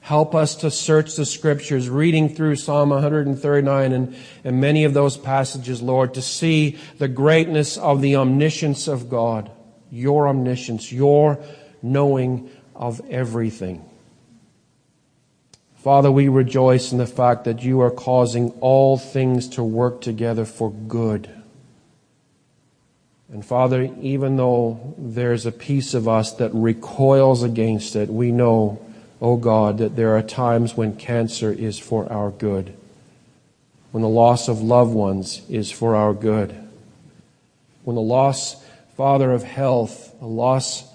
Help 0.00 0.34
us 0.34 0.56
to 0.56 0.70
search 0.70 1.14
the 1.14 1.26
scriptures, 1.26 1.88
reading 1.88 2.28
through 2.34 2.56
Psalm 2.56 2.88
139 2.88 3.92
and, 3.92 4.16
and 4.42 4.60
many 4.60 4.84
of 4.84 4.94
those 4.94 5.16
passages, 5.16 5.82
Lord, 5.82 6.14
to 6.14 6.22
see 6.22 6.78
the 6.98 7.06
greatness 7.06 7.76
of 7.76 8.00
the 8.00 8.16
omniscience 8.16 8.88
of 8.88 9.10
God, 9.10 9.50
your 9.90 10.26
omniscience, 10.26 10.90
your 10.90 11.38
knowing 11.82 12.50
of 12.74 13.00
everything. 13.10 13.89
Father, 15.82 16.12
we 16.12 16.28
rejoice 16.28 16.92
in 16.92 16.98
the 16.98 17.06
fact 17.06 17.44
that 17.44 17.62
you 17.62 17.80
are 17.80 17.90
causing 17.90 18.50
all 18.60 18.98
things 18.98 19.48
to 19.48 19.62
work 19.62 20.02
together 20.02 20.44
for 20.44 20.70
good. 20.70 21.30
And 23.32 23.42
Father, 23.42 23.90
even 24.00 24.36
though 24.36 24.94
there's 24.98 25.46
a 25.46 25.52
piece 25.52 25.94
of 25.94 26.06
us 26.06 26.34
that 26.34 26.52
recoils 26.52 27.42
against 27.42 27.96
it, 27.96 28.10
we 28.10 28.30
know, 28.30 28.84
oh 29.22 29.36
God, 29.36 29.78
that 29.78 29.96
there 29.96 30.16
are 30.18 30.22
times 30.22 30.76
when 30.76 30.96
cancer 30.96 31.50
is 31.50 31.78
for 31.78 32.12
our 32.12 32.30
good, 32.30 32.76
when 33.90 34.02
the 34.02 34.08
loss 34.08 34.48
of 34.48 34.60
loved 34.60 34.92
ones 34.92 35.40
is 35.48 35.70
for 35.70 35.96
our 35.96 36.12
good, 36.12 36.54
when 37.84 37.96
the 37.96 38.02
loss, 38.02 38.62
Father, 38.98 39.32
of 39.32 39.44
health, 39.44 40.14
the 40.20 40.26
loss 40.26 40.89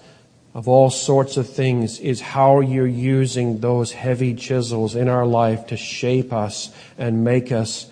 of 0.56 0.68
all 0.68 0.88
sorts 0.88 1.36
of 1.36 1.46
things 1.46 2.00
is 2.00 2.22
how 2.22 2.60
you're 2.60 2.86
using 2.86 3.60
those 3.60 3.92
heavy 3.92 4.34
chisels 4.34 4.94
in 4.94 5.06
our 5.06 5.26
life 5.26 5.66
to 5.66 5.76
shape 5.76 6.32
us 6.32 6.74
and 6.96 7.22
make 7.22 7.52
us 7.52 7.90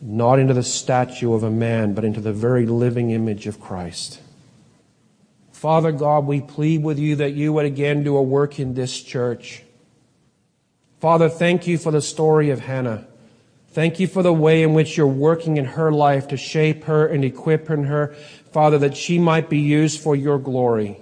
not 0.00 0.38
into 0.38 0.54
the 0.54 0.62
statue 0.62 1.34
of 1.34 1.42
a 1.42 1.50
man, 1.50 1.94
but 1.94 2.04
into 2.04 2.20
the 2.20 2.32
very 2.32 2.64
living 2.64 3.10
image 3.10 3.48
of 3.48 3.60
Christ. 3.60 4.20
Father 5.50 5.90
God, 5.90 6.26
we 6.26 6.40
plead 6.40 6.84
with 6.84 6.96
you 6.96 7.16
that 7.16 7.32
you 7.32 7.52
would 7.54 7.66
again 7.66 8.04
do 8.04 8.16
a 8.16 8.22
work 8.22 8.60
in 8.60 8.74
this 8.74 9.02
church. 9.02 9.64
Father, 11.00 11.28
thank 11.28 11.66
you 11.66 11.76
for 11.76 11.90
the 11.90 12.00
story 12.00 12.50
of 12.50 12.60
Hannah. 12.60 13.04
Thank 13.70 13.98
you 13.98 14.06
for 14.06 14.22
the 14.22 14.32
way 14.32 14.62
in 14.62 14.74
which 14.74 14.96
you're 14.96 15.08
working 15.08 15.56
in 15.56 15.64
her 15.64 15.90
life 15.90 16.28
to 16.28 16.36
shape 16.36 16.84
her 16.84 17.04
and 17.04 17.24
equip 17.24 17.66
her, 17.66 18.14
Father, 18.52 18.78
that 18.78 18.96
she 18.96 19.18
might 19.18 19.50
be 19.50 19.58
used 19.58 20.00
for 20.00 20.14
your 20.14 20.38
glory. 20.38 21.00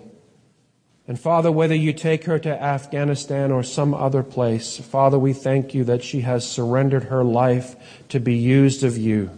And 1.07 1.21
Father, 1.21 1.53
whether 1.53 1.75
you 1.75 1.93
take 1.93 2.25
her 2.25 2.39
to 2.39 2.63
Afghanistan 2.63 3.53
or 3.53 3.63
some 3.63 3.93
other 3.93 4.23
place, 4.23 4.79
Father, 4.79 5.19
we 5.19 5.35
thank 5.35 5.75
you 5.75 5.85
that 5.85 6.03
she 6.03 6.23
has 6.23 6.49
surrendered 6.49 7.05
her 7.05 7.23
life 7.23 7.77
to 8.09 8.19
be 8.19 8.35
used 8.35 8.83
of 8.83 8.97
you. 8.97 9.31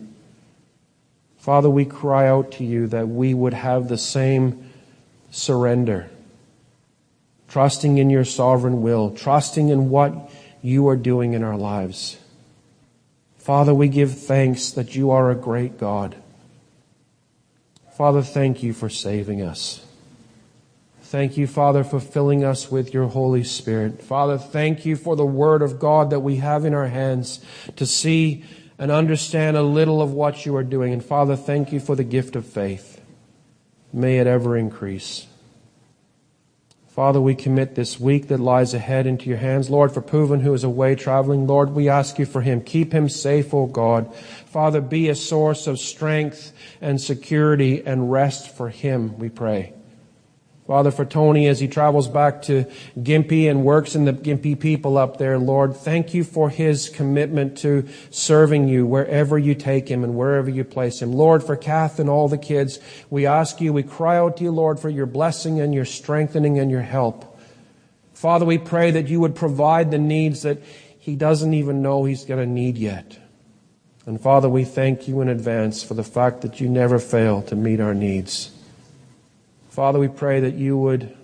Father, 1.39 1.69
we 1.69 1.85
cry 1.85 2.29
out 2.29 2.53
to 2.53 2.65
you 2.65 2.87
that 2.89 3.09
we 3.09 3.35
would 3.35 3.55
have 3.55 3.89
the 3.89 3.99
same 3.99 4.71
surrender, 5.31 6.09
trusting 7.49 7.99
in 7.99 8.11
your 8.11 8.25
sovereign 8.25 8.81
will, 8.81 9.11
trusting 9.11 9.69
in 9.69 9.91
what 9.91 10.31
you 10.63 10.89
are 10.89 10.97
doing 10.97 11.35
in 11.35 11.43
our 11.43 11.57
lives. 11.57 12.19
Father, 13.39 13.73
we 13.73 13.89
give 13.89 14.19
thanks 14.19 14.71
that 14.71 14.97
you 14.97 15.11
are 15.11 15.31
a 15.31 15.37
great 15.37 15.79
God. 15.79 16.17
Father, 17.97 18.23
thank 18.23 18.63
you 18.63 18.73
for 18.73 18.89
saving 18.89 19.41
us. 19.43 19.86
Thank 21.07 21.37
you, 21.37 21.47
Father, 21.47 21.85
for 21.85 22.01
filling 22.01 22.43
us 22.43 22.69
with 22.69 22.93
your 22.93 23.07
Holy 23.07 23.45
Spirit. 23.45 24.03
Father, 24.03 24.39
thank 24.39 24.85
you 24.85 24.97
for 24.97 25.15
the 25.15 25.25
Word 25.25 25.63
of 25.63 25.79
God 25.79 26.11
that 26.11 26.19
we 26.19 26.37
have 26.37 26.65
in 26.65 26.75
our 26.75 26.89
hands 26.89 27.39
to 27.77 27.87
see 27.87 28.43
and 28.77 28.91
understand 28.91 29.57
a 29.57 29.63
little 29.63 30.03
of 30.03 30.13
what 30.13 30.45
you 30.45 30.57
are 30.57 30.65
doing. 30.65 30.93
And 30.93 31.05
Father, 31.05 31.37
thank 31.37 31.73
you 31.73 31.79
for 31.79 31.95
the 31.95 32.03
gift 32.03 32.35
of 32.35 32.45
faith. 32.45 33.01
May 33.93 34.19
it 34.19 34.27
ever 34.27 34.57
increase. 34.57 35.29
Father, 36.89 37.21
we 37.21 37.37
commit 37.37 37.77
this 37.77 38.01
week 38.01 38.27
that 38.27 38.41
lies 38.41 38.75
ahead 38.75 39.07
into 39.07 39.29
your 39.29 39.39
hands. 39.39 39.71
Lord, 39.71 39.93
for 39.93 40.03
Puvan, 40.03 40.41
who 40.41 40.55
is 40.55 40.65
away 40.65 40.97
traveling, 40.97 41.47
Lord, 41.47 41.71
we 41.71 41.89
ask 41.89 42.19
you 42.19 42.27
for 42.27 42.41
him. 42.41 42.61
Keep 42.61 42.93
him 42.93 43.09
safe, 43.09 43.55
O 43.55 43.67
God. 43.67 44.13
Father, 44.47 44.81
be 44.81 45.09
a 45.09 45.15
source 45.15 45.69
of 45.69 45.79
strength 45.79 46.53
and 46.81 47.01
security 47.01 47.87
and 47.87 48.11
rest 48.11 48.51
for 48.51 48.71
him, 48.71 49.17
we 49.21 49.29
pray. 49.29 49.73
Father, 50.67 50.91
for 50.91 51.05
Tony 51.05 51.47
as 51.47 51.61
he 51.61 51.69
travels 51.69 52.09
back 52.09 52.43
to 52.43 52.65
Gympie 52.99 53.49
and 53.49 53.63
works 53.63 53.95
in 53.95 54.05
the 54.05 54.13
Gympie 54.13 54.59
people 54.59 54.99
up 54.99 55.17
there, 55.17 55.39
Lord, 55.39 55.77
thank 55.77 56.13
you 56.13 56.25
for 56.25 56.51
his 56.51 56.89
commitment 56.89 57.57
to 57.59 57.87
serving 58.11 58.67
you 58.67 58.85
wherever 58.85 59.39
you 59.39 59.55
take 59.55 59.89
him 59.89 60.03
and 60.03 60.17
wherever 60.17 60.51
you 60.51 60.65
place 60.65 61.01
him. 61.01 61.13
Lord, 61.13 61.45
for 61.45 61.55
Kath 61.55 62.01
and 62.01 62.11
all 62.11 62.27
the 62.27 62.37
kids, 62.37 62.81
we 63.11 63.27
ask 63.27 63.61
you, 63.61 63.73
we 63.73 63.85
cry 63.85 64.17
out 64.17 64.39
to 64.39 64.45
you, 64.45 64.51
Lord, 64.51 64.81
for 64.81 64.91
your 64.91 65.07
blessing 65.07 65.61
and 65.61 65.73
your 65.73 65.85
strengthening 65.85 66.59
and 66.59 66.69
your 66.69 66.83
help. 66.83 67.39
Father, 68.13 68.45
we 68.45 68.59
pray 68.59 68.91
that 68.91 69.07
you 69.07 69.21
would 69.21 69.37
provide 69.37 69.93
the 69.93 69.99
needs 69.99 70.43
that 70.43 70.61
he 70.99 71.15
doesn't 71.15 71.55
even 71.55 71.81
know 71.81 72.05
he's 72.05 72.25
going 72.25 72.41
to 72.45 72.53
need 72.53 72.77
yet. 72.77 73.17
And 74.05 74.21
Father, 74.21 74.49
we 74.49 74.65
thank 74.65 75.07
you 75.07 75.21
in 75.21 75.29
advance 75.29 75.85
for 75.85 75.95
the 75.95 76.03
fact 76.03 76.41
that 76.41 76.61
you 76.61 76.69
never 76.69 76.99
fail 76.99 77.43
to 77.43 77.55
meet 77.55 77.79
our 77.81 77.95
needs. 77.95 78.51
Father, 79.77 79.99
we 79.99 80.09
pray 80.09 80.41
that 80.41 80.55
you 80.55 80.75
would, 80.75 81.15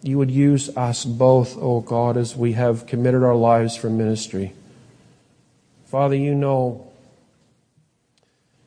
you 0.00 0.16
would 0.16 0.30
use 0.30 0.68
us 0.76 1.04
both, 1.04 1.56
O 1.56 1.60
oh 1.60 1.80
God, 1.80 2.16
as 2.16 2.36
we 2.36 2.52
have 2.52 2.86
committed 2.86 3.24
our 3.24 3.34
lives 3.34 3.74
for 3.74 3.90
ministry. 3.90 4.52
Father, 5.86 6.14
you 6.14 6.36
know, 6.36 6.88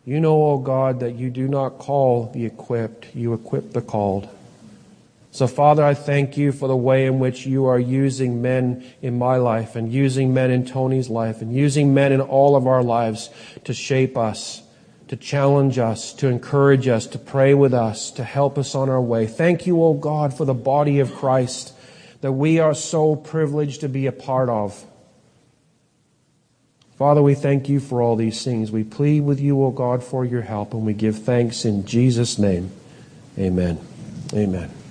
you 0.04 0.20
know, 0.20 0.34
O 0.34 0.52
oh 0.52 0.58
God, 0.58 1.00
that 1.00 1.16
you 1.16 1.30
do 1.30 1.48
not 1.48 1.78
call 1.78 2.32
the 2.34 2.46
equipped, 2.46 3.16
you 3.16 3.34
equip 3.34 3.72
the 3.72 3.82
called. 3.82 4.28
So, 5.32 5.48
Father, 5.48 5.86
I 5.86 5.94
thank 5.94 6.36
you 6.36 6.52
for 6.52 6.68
the 6.68 6.76
way 6.76 7.06
in 7.06 7.20
which 7.20 7.46
you 7.46 7.64
are 7.64 7.80
using 7.80 8.42
men 8.42 8.84
in 9.02 9.18
my 9.18 9.38
life 9.38 9.78
and 9.78 9.90
using 9.90 10.34
men 10.34 10.52
in 10.52 10.66
Tony's 10.66 11.10
life 11.10 11.42
and 11.42 11.56
using 11.56 11.94
men 11.94 12.12
in 12.12 12.20
all 12.20 12.58
of 12.58 12.68
our 12.68 12.84
lives 12.84 13.30
to 13.64 13.74
shape 13.74 14.18
us 14.18 14.63
to 15.14 15.18
challenge 15.18 15.78
us, 15.78 16.12
to 16.12 16.28
encourage 16.28 16.88
us, 16.88 17.06
to 17.06 17.20
pray 17.20 17.54
with 17.54 17.72
us, 17.72 18.10
to 18.10 18.24
help 18.24 18.58
us 18.58 18.74
on 18.74 18.90
our 18.90 19.00
way. 19.00 19.28
Thank 19.28 19.68
you, 19.68 19.84
O 19.84 19.94
God, 19.94 20.36
for 20.36 20.44
the 20.44 20.56
body 20.56 21.00
of 21.00 21.14
Christ 21.14 21.72
that 22.22 22.32
we 22.32 22.58
are 22.58 22.74
so 22.74 23.16
privileged 23.16 23.82
to 23.82 23.90
be 23.90 24.08
a 24.08 24.12
part 24.12 24.50
of. 24.50 24.84
Father, 26.98 27.22
we 27.22 27.36
thank 27.36 27.70
you 27.70 27.80
for 27.80 28.02
all 28.02 28.16
these 28.16 28.44
things. 28.44 28.72
We 28.72 28.84
plead 28.84 29.22
with 29.22 29.40
you, 29.40 29.64
O 29.64 29.70
God, 29.70 30.04
for 30.04 30.26
your 30.26 30.42
help, 30.42 30.74
and 30.74 30.84
we 30.84 30.94
give 30.94 31.20
thanks 31.20 31.64
in 31.64 31.86
Jesus' 31.86 32.40
name. 32.40 32.72
Amen. 33.38 33.80
Amen. 34.34 34.83